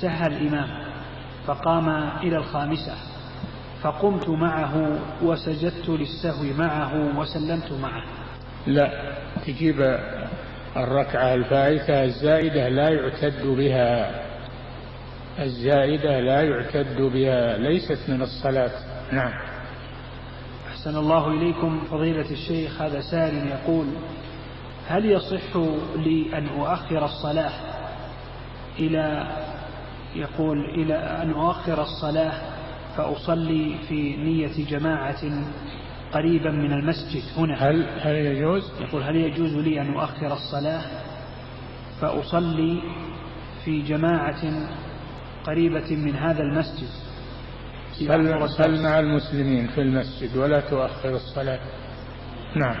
[0.00, 0.68] سهى الإمام
[1.46, 1.88] فقام
[2.22, 2.94] إلى الخامسة.
[3.82, 8.02] فقمت معه وسجدت للسهو معه وسلمت معه.
[8.66, 9.12] لا
[9.46, 9.98] تجيب
[10.76, 14.20] الركعة الفائتة الزائدة لا يعتد بها.
[15.38, 18.70] الزائدة لا يعتد بها ليست من الصلاة.
[19.12, 19.32] نعم.
[20.78, 21.80] أحسن الله إليكم.
[21.90, 23.86] فضيلة الشيخ هذا سائل يقول
[24.88, 25.56] هل يصح
[25.96, 27.52] لي أن أؤخر الصلاة
[28.78, 29.26] إلى
[30.16, 32.32] يقول إلى أن أؤخر الصلاة
[32.96, 35.44] فأصلي في نية جماعة
[36.12, 40.82] قريبا من المسجد هنا؟ هل هل يجوز؟ يقول هل يجوز لي أن أؤخر الصلاة
[42.00, 42.82] فأصلي
[43.64, 44.68] في جماعة
[45.44, 47.07] قريبة من هذا المسجد؟
[48.06, 51.60] صل, صل مع المسلمين في المسجد ولا تؤخر الصلاة.
[52.56, 52.76] نعم.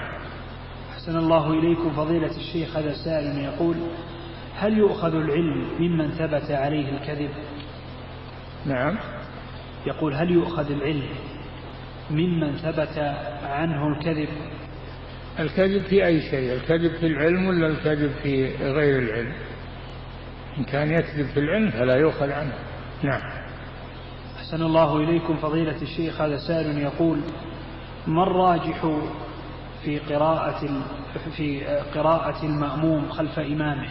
[0.92, 3.76] أحسن الله إليكم فضيلة الشيخ هذا سائل يقول
[4.56, 7.30] هل يؤخذ العلم ممن ثبت عليه الكذب؟
[8.66, 8.98] نعم.
[9.86, 11.08] يقول هل يؤخذ العلم
[12.10, 12.98] ممن ثبت
[13.42, 14.28] عنه الكذب؟
[15.40, 19.32] الكذب في أي شيء؟ الكذب في العلم ولا الكذب في غير العلم؟
[20.58, 22.52] إن كان يكذب في العلم فلا يؤخذ عنه.
[23.02, 23.47] نعم.
[24.48, 26.20] أحسن الله إليكم فضيلة الشيخ.
[26.20, 27.20] هذا سائل يقول
[28.06, 28.86] ما الراجح
[29.84, 30.82] في قراءة
[31.36, 31.60] في
[31.94, 33.88] قراءة المأموم خلف إمامه؟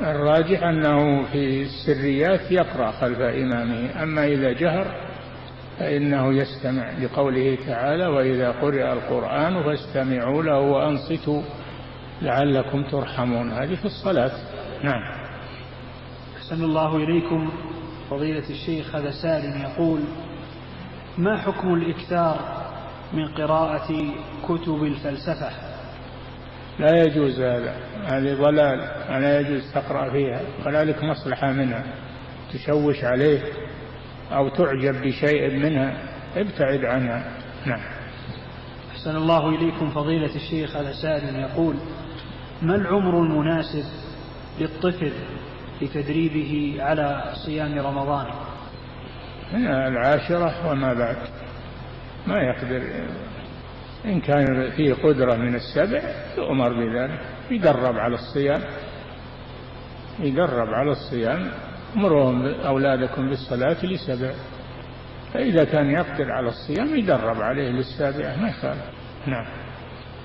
[0.00, 4.86] الراجح أنه في السريات يقرأ خلف إمامه أما إذا جهر
[5.78, 11.42] فإنه يستمع لقوله تعالى وإذا قرئ القرآن فاستمعوا له وأنصتوا
[12.22, 13.50] لعلكم ترحمون.
[13.50, 14.32] هذه في الصلاة.
[14.84, 15.02] نعم.
[16.36, 17.50] أحسن الله إليكم.
[18.10, 20.00] فضيلة الشيخ هذا سالم يقول
[21.18, 22.58] ما حكم الإكثار
[23.12, 25.50] من قراءة كتب الفلسفة؟
[26.78, 28.78] لا يجوز هذا هذه ضلال
[29.08, 31.84] لا يجوز تقرأ فيها ولا لك مصلحة منها
[32.52, 33.42] تشوش عليه
[34.32, 35.98] أو تعجب بشيء منها
[36.36, 37.24] ابتعد عنها.
[37.66, 37.80] نعم.
[38.90, 41.74] أحسن الله إليكم فضيلة الشيخ هذا سائل يقول
[42.62, 43.84] ما العمر المناسب
[44.60, 45.12] للطفل
[45.82, 48.26] لتدريبه على صيام رمضان.
[49.64, 51.16] العاشرة وما بعد.
[52.26, 52.82] ما يقدر.
[54.04, 56.00] إن كان فيه قدرة من السبع
[56.38, 57.20] يؤمر بذلك.
[57.50, 58.60] يدرب على الصيام.
[60.20, 61.50] يدرب على الصيام.
[61.94, 64.32] مرهم أولادكم بالصلاة لسبع.
[65.34, 68.84] فإذا كان يقدر على الصيام يدرب عليه للسابعة ما يخالف.
[69.26, 69.46] نعم.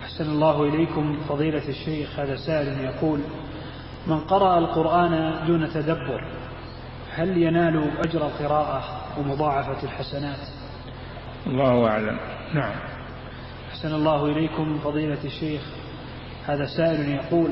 [0.04, 2.20] أحسن الله إليكم فضيلة الشيخ.
[2.20, 3.20] هذا سائل يقول
[4.08, 6.24] من قرأ القرآن دون تدبر
[7.14, 8.84] هل ينال أجر القراءة
[9.20, 10.40] ومضاعفة الحسنات؟
[11.48, 12.18] الله أعلم.
[12.54, 12.76] نعم.
[13.72, 15.62] أحسن الله إليكم فضيلة الشيخ.
[16.46, 17.50] هذا سائل يقول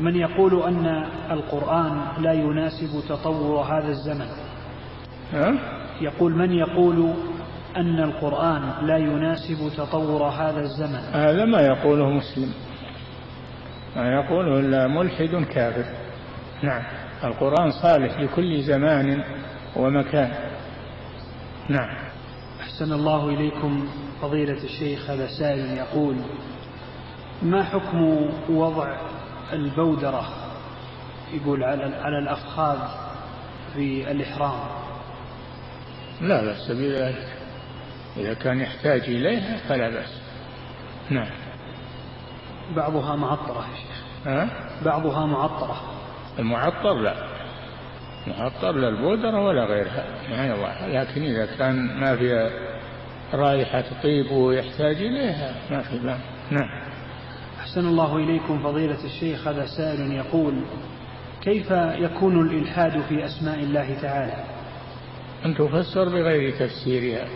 [0.00, 0.86] من يقول أن
[1.30, 4.28] القرآن لا يناسب تطور هذا الزمن؟
[5.32, 5.54] ها؟
[6.00, 7.14] يقول من يقول
[7.76, 12.52] أن القرآن لا يناسب تطور هذا الزمن؟ هذا ما يقوله مسلم.
[13.96, 15.84] ما يقوله إلا ملحد كافر.
[16.62, 16.82] نعم.
[17.24, 19.24] القرآن صالح لكل زمان
[19.76, 20.32] ومكان.
[21.68, 21.96] نعم.
[22.60, 23.88] أحسن الله إليكم
[24.22, 26.16] فضيلة الشيخ هذا سائل يقول
[27.42, 28.96] ما حكم وضع
[29.52, 30.28] البودرة؟
[31.32, 32.78] يقول على على الأفخاذ
[33.74, 34.60] في الإحرام.
[36.20, 37.28] لا بأس بذلك.
[38.16, 40.20] إذا كان يحتاج إليها فلا بأس.
[41.10, 41.45] نعم.
[42.76, 44.26] بعضها معطرة يا شيخ.
[44.26, 44.50] ها؟
[44.84, 45.76] بعضها معطرة.
[46.38, 47.14] المعطر لا.
[48.26, 50.04] محطر لا البودرة ولا غيرها.
[50.30, 52.50] ما يضعها لكن إذا كان ما فيها
[53.34, 56.20] رائحة طيب ويحتاج إليها ما في بأس.
[56.50, 56.82] نعم.
[57.60, 59.48] أحسن الله إليكم فضيلة الشيخ.
[59.48, 60.54] هذا سائل يقول
[61.42, 64.44] كيف يكون الإلحاد في أسماء الله تعالى؟
[65.44, 67.26] أن تفسر بغير تفسيرها.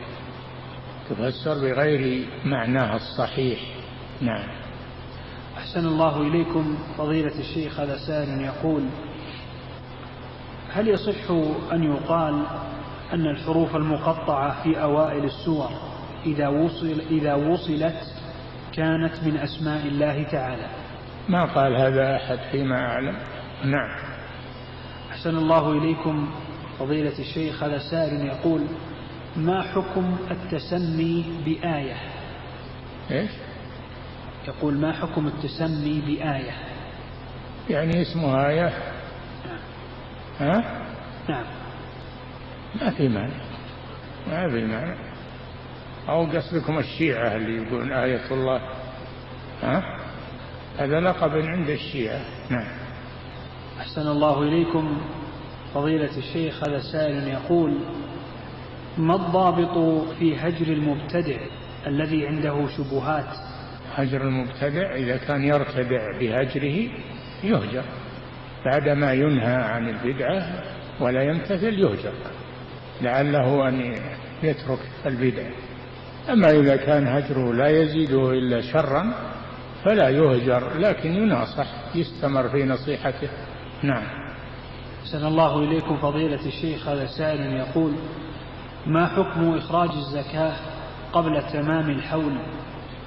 [1.11, 3.61] تفسر بغير معناها الصحيح.
[4.21, 4.60] نعم.
[5.71, 6.79] أحسن الله إليكم.
[6.99, 8.83] فضيلة الشيخ هذا سائل يقول
[10.73, 11.31] هل يصح
[11.73, 12.43] أن يقال
[13.13, 15.71] أن الحروف المقطعة في أوائل السور
[16.27, 17.97] إذا وصل إذا وصلت
[18.73, 20.67] كانت من أسماء الله تعالى؟
[21.29, 23.17] ما قال هذا أحد فيما أعلم.
[23.65, 23.99] نعم.
[25.11, 26.31] أحسن الله إليكم.
[26.79, 28.61] فضيلة الشيخ هذا سائل يقول
[29.37, 31.97] ما حكم التسمي بآية؟
[33.11, 33.31] إيش؟
[34.51, 36.53] يقول ما حكم التسمي بآية؟
[37.71, 38.73] يعني اسمها آية؟
[40.39, 40.85] ها؟
[41.29, 41.45] نعم.
[42.81, 43.35] ما في معنى
[44.29, 44.97] ما في معنى
[46.09, 48.61] أو قصدكم الشيعة اللي يقولون آية الله.
[49.63, 49.83] ها؟
[50.79, 52.21] هذا لقب عند الشيعة.
[52.51, 52.69] نعم.
[53.81, 55.01] أحسن الله إليكم.
[55.75, 57.79] فضيلة الشيخ هذا سائل يقول
[58.99, 61.39] ما الضابط في هجر المبتدع
[61.87, 63.50] الذي عنده شبهات؟
[64.03, 66.91] هجر المبتدع إذا كان يرتدع بهجره
[67.45, 67.85] يهجر
[68.65, 70.63] بعدما ينهى عن البدعة
[71.01, 72.13] ولا يمتثل يهجر
[73.03, 73.95] لعله أن
[74.43, 75.51] يترك البدع.
[76.31, 79.15] أما إذا كان هجره لا يزيده إلا شرا
[79.85, 83.29] فلا يهجر لكن يناصح يستمر في نصيحته.
[83.83, 84.05] نعم.
[85.13, 87.93] سن الله إليكم فضيلة الشيخ هذا سائل يقول
[88.87, 90.53] ما حكم إخراج الزكاة
[91.13, 92.39] قبل تمام الحول؟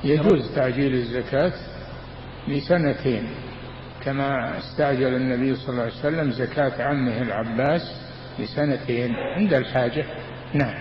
[0.04, 1.54] يجوز تعجيل الزكاة
[2.48, 3.30] لسنتين
[4.04, 7.82] كما استعجل النبي صلى الله عليه وسلم زكاة عمه العباس
[8.40, 9.16] لسنتين.
[9.16, 10.06] عند الحاجة.
[10.54, 10.76] نعم.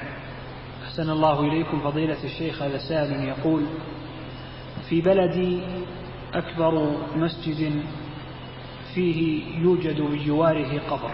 [0.84, 3.62] أحسن الله إليكم فضيلة الشيخ هذا سائل يقول
[4.88, 5.60] في بلدي
[6.34, 7.82] أكبر مسجد
[8.94, 11.10] فيه يوجد بجواره قبر.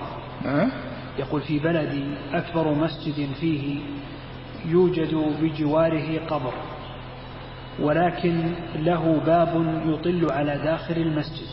[0.47, 0.71] أه؟
[1.19, 3.81] يقول في بلدي أكبر مسجد فيه
[4.67, 6.53] يوجد بجواره قبر.
[7.81, 11.49] ولكن له باب يطل على داخل المسجد.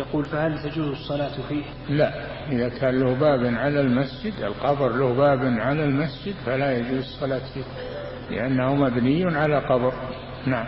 [0.00, 2.12] يقول فهل تجوز الصلاة فيه؟ لا
[2.52, 7.64] إذا كان له باب على المسجد القبر له باب على المسجد فلا يجوز الصلاة فيه
[8.30, 9.92] لأنه مبني على قبر.
[10.46, 10.66] نعم.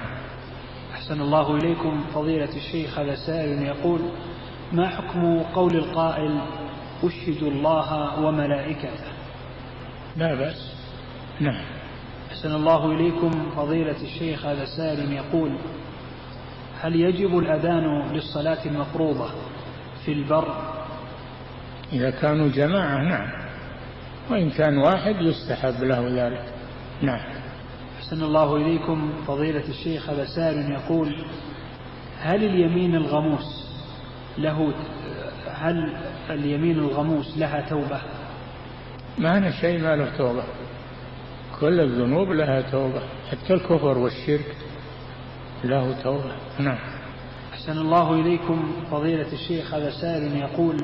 [0.92, 2.04] أحسن الله إليكم.
[2.14, 4.00] فضيلة الشيخ هذا سائل يقول
[4.72, 6.40] ما حكم قول القائل
[7.04, 9.04] أشهد الله وملائكته
[10.16, 10.76] لا بأس.
[11.40, 11.75] نعم.
[12.36, 13.50] أحسن الله إليكم.
[13.56, 15.58] فضيلة الشيخ هذا سائل يقول
[16.80, 19.30] هل يجب الأذان للصلاة المفروضة
[20.04, 20.54] في البر؟
[21.92, 23.28] إذا كانوا جماعة نعم.
[24.30, 26.44] وإن كان واحد يستحب له ذلك.
[27.02, 27.20] نعم.
[27.98, 29.12] أحسن الله إليكم.
[29.26, 31.24] فضيلة الشيخ هذا سائل يقول
[32.20, 33.70] هل اليمين الغموس
[34.38, 34.74] له
[35.50, 35.96] هل
[36.30, 38.00] اليمين الغموس لها توبة؟
[39.18, 40.44] ما أنا شيء ما له توبة.
[41.60, 43.02] كل الذنوب لها توبة.
[43.30, 44.56] حتى الكفر والشرك
[45.64, 46.32] له توبة.
[46.58, 46.78] نعم.
[47.52, 50.76] أحسن الله إليكم فضيلة الشيخ هذا سائل يقول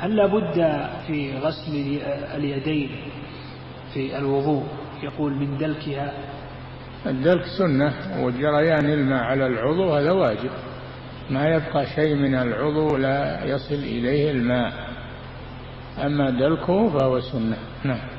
[0.00, 2.00] هل لابد في غسل
[2.34, 2.90] اليدين
[3.94, 4.64] في الوضوء؟
[5.02, 6.12] يقول من دلكها.
[7.06, 7.94] الدلك سنة
[8.24, 10.50] وجريان الماء على العضو هذا واجب.
[11.30, 14.72] ما يبقى شيء من العضو لا يصل إليه الماء.
[15.98, 17.56] أما دلكه فهو سنة.
[17.84, 18.15] نعم.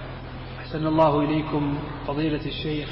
[0.68, 2.90] أحسن الله إليكم فضيلة الشيخ.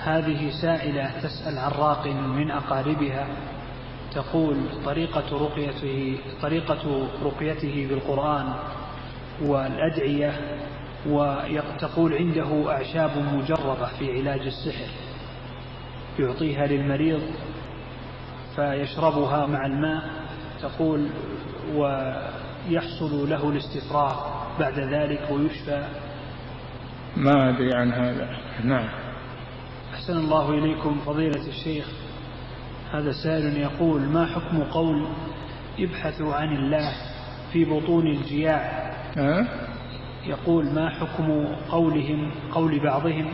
[0.00, 3.28] هذه سائلة تسأل عن راق من أقاربها.
[4.14, 8.54] تقول طريقة رقيته طريقة رقيته بالقرآن
[9.42, 10.58] والأدعية
[11.06, 14.88] وتقول عنده أعشاب مجربة في علاج السحر
[16.18, 17.22] يعطيها للمريض
[18.56, 20.10] فيشربها مع الماء.
[20.62, 21.08] تقول
[21.74, 24.16] ويحصل له الاستفراغ
[24.60, 25.88] بعد ذلك ويشفى.
[27.18, 28.28] ما أدري عن هذا.
[28.64, 28.88] نعم.
[29.94, 31.86] أحسن الله إليكم فضيلة الشيخ.
[32.92, 35.06] هذا سائل يقول ما حكم قول
[35.78, 36.92] ابحثوا عن الله
[37.52, 39.46] في بطون الجياع؟ أه؟
[40.26, 43.32] يقول ما حكم قولهم قول بعضهم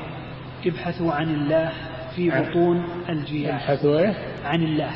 [0.67, 1.73] ابحثوا عن الله
[2.17, 4.91] في بطون الجياع؟ ابحثوا إيه؟ عن الله.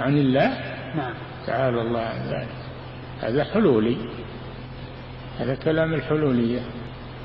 [0.00, 0.48] عن الله؟
[0.96, 1.14] نعم.
[1.46, 2.48] تعالى الله عن ذلك.
[3.22, 3.96] هذا حلولي.
[5.38, 6.60] هذا كلام الحلولية.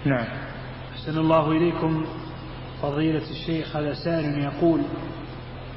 [0.05, 0.48] نعم.
[0.99, 2.05] أحسن الله إليكم.
[2.81, 4.81] فضيلة الشيخ هذا سائل يقول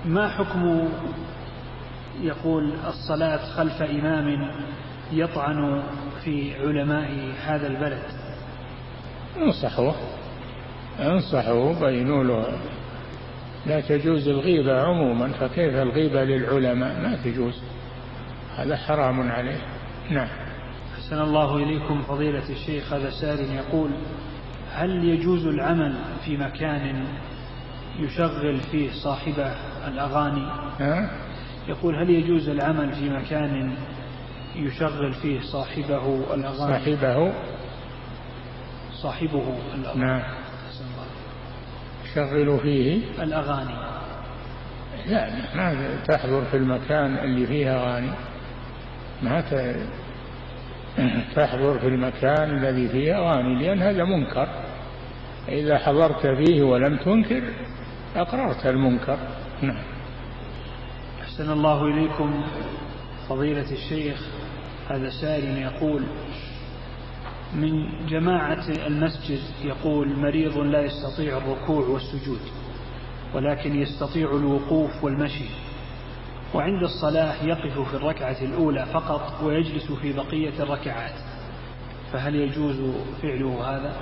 [0.04, 0.88] ما حكم
[2.20, 4.50] يقول الصلاة خلف إمام
[5.12, 5.82] يطعن
[6.24, 7.10] في علماء
[7.44, 8.02] هذا البلد؟
[9.36, 9.94] انصحوه
[11.00, 12.58] انصحوه بينوا له.
[13.66, 17.62] لا تجوز الغيبة عموما فكيف الغيبة للعلماء؟ ما تجوز.
[18.56, 19.60] هذا حرام عليه.
[20.10, 20.28] نعم.
[20.94, 22.02] أحسن الله إليكم.
[22.02, 23.90] فضيلة الشيخ هذا سائل يقول
[24.74, 25.94] هل يجوز العمل
[26.24, 27.04] في مكان
[27.98, 29.54] يشغل فيه صاحبه
[29.88, 30.46] الأغاني؟
[31.68, 33.74] يقول هل يجوز العمل في مكان
[34.56, 37.32] يشغل فيه صاحبه الأغاني؟ صاحبه؟
[39.02, 40.00] صاحبه الأغاني.
[40.00, 40.22] نعم.
[42.04, 43.92] يشغل فيه؟ الأغاني.
[45.06, 48.10] لا ما تحضر في المكان اللي فيه أغاني.
[49.22, 49.40] ما
[51.36, 54.48] تحضر في المكان الذي فيه أغاني لأن هذا منكر.
[55.48, 57.42] إذا حضرت فيه ولم تنكر
[58.16, 59.18] أقررت المنكر.
[59.62, 59.82] نعم.
[61.22, 62.44] أحسن الله إليكم
[63.28, 64.20] فضيلة الشيخ
[64.90, 66.02] هذا سائل يقول
[67.54, 67.72] من
[68.06, 72.40] جماعة المسجد يقول مريض لا يستطيع الركوع والسجود
[73.34, 75.48] ولكن يستطيع الوقوف والمشي.
[76.54, 81.14] وعند الصلاة يقف في الركعة الأولى فقط ويجلس في بقية الركعات.
[82.12, 83.92] فهل يجوز فعله هذا؟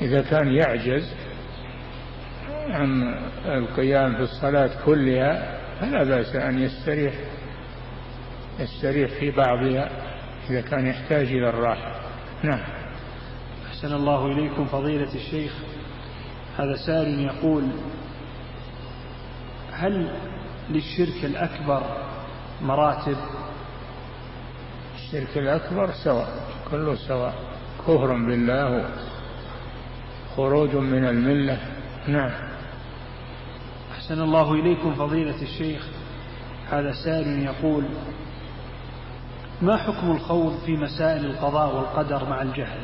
[0.00, 1.14] إذا كان يعجز
[2.70, 3.14] عن
[3.46, 7.14] القيام في الصلاة كلها فلا بأس أن يستريح
[8.60, 9.90] يستريح في بعضها
[10.50, 12.00] إذا كان يحتاج إلى الراحة.
[12.42, 12.60] نعم.
[13.66, 15.52] أحسن الله إليكم فضيلة الشيخ.
[16.58, 17.64] هذا سائل يقول
[19.72, 20.08] هل
[20.70, 21.82] للشرك الأكبر
[22.62, 23.16] مراتب؟
[24.94, 26.28] الشرك الأكبر سواء
[26.70, 27.34] كله سواء.
[27.80, 28.88] كفر بالله
[30.36, 31.58] خروج من الملة.
[32.08, 32.30] نعم.
[33.92, 35.86] أحسن الله إليكم فضيلة الشيخ.
[36.70, 37.84] هذا سائل يقول
[39.62, 42.80] ما حكم الخوض في مسائل القضاء والقدر مع الجهل؟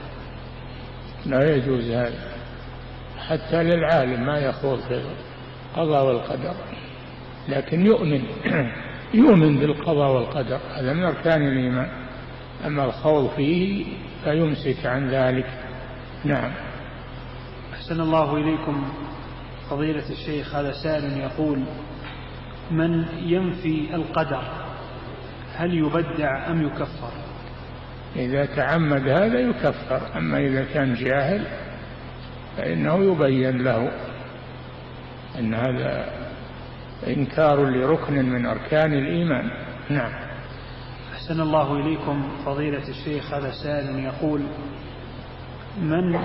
[1.26, 2.30] لا يجوز هذا.
[3.18, 5.02] حتى للعالم ما يخوض في
[5.74, 6.54] القضاء والقدر.
[7.48, 8.22] لكن يؤمن
[9.14, 11.88] يؤمن بالقضاء والقدر هذا من أركان الإيمان.
[12.66, 13.84] أما الخوض فيه
[14.24, 15.46] فيمسك عن ذلك.
[16.24, 16.52] نعم.
[17.72, 18.84] أحسن الله إليكم
[19.70, 21.64] فضيلة الشيخ هذا سائل يقول
[22.70, 24.42] من ينفي القدر
[25.56, 27.12] هل يبدع أم يكفر؟
[28.16, 31.46] إذا تعمد هذا يكفر أما إذا كان جاهل
[32.56, 33.92] فإنه يبين له
[35.38, 36.12] أن هذا
[37.06, 39.50] إنكار لركن من أركان الإيمان.
[39.90, 40.12] نعم.
[41.12, 44.42] أحسن الله إليكم فضيلة الشيخ هذا سائل يقول
[45.78, 46.18] من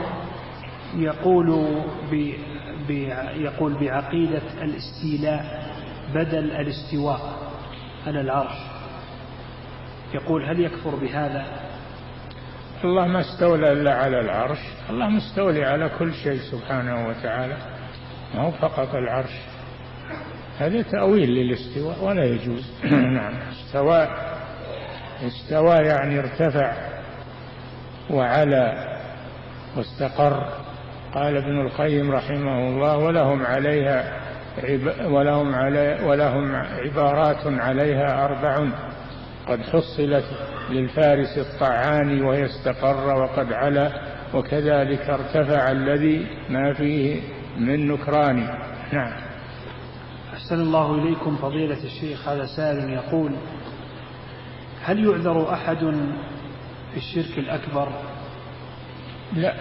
[0.95, 1.75] يقول
[2.11, 2.91] ب
[3.35, 5.65] يقول بعقيدة الاستيلاء
[6.15, 7.19] بدل الاستواء
[8.07, 8.57] على العرش؟
[10.13, 11.45] يقول هل يكفر بهذا؟
[12.83, 14.59] الله ما استولى إلا على العرش.
[14.89, 17.57] الله مستولي على كل شيء سبحانه وتعالى.
[18.35, 19.54] ما هو فقط العرش.
[20.59, 22.71] هذا تأويل للاستواء ولا يجوز.
[22.91, 23.33] نعم.
[23.51, 24.07] استوى
[25.27, 26.73] استوى يعني ارتفع
[28.09, 28.95] وعلى
[29.77, 30.65] واستقر.
[31.13, 34.25] قال ابن القيم رحمه الله ولهم عليها
[35.05, 38.67] ولهم علي ولهم عبارات عليها أربع
[39.47, 40.25] قد حصلت
[40.69, 43.91] للفارس الطعان وهي استقر وقد علا
[44.33, 47.21] وكذلك ارتفع الذي ما فيه
[47.57, 48.47] من نكران.
[48.91, 49.24] نعم.
[50.45, 53.35] أحسن الله إليكم فضيلة الشيخ هذا سائل يقول
[54.83, 55.77] هل يعذر أحد
[56.91, 57.89] في الشرك الأكبر؟
[59.33, 59.53] لا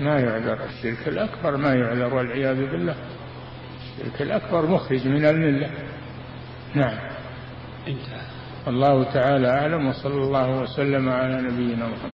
[0.00, 0.64] ما يعذر.
[0.64, 2.94] الشرك الأكبر ما يعذر والعياذ بالله.
[3.80, 5.70] الشرك الأكبر مخرج من الملة.
[6.74, 6.98] نعم.
[7.88, 8.20] انتهى.
[8.68, 12.10] الله تعالى أعلم وصلى الله وسلم على نبينا محمد.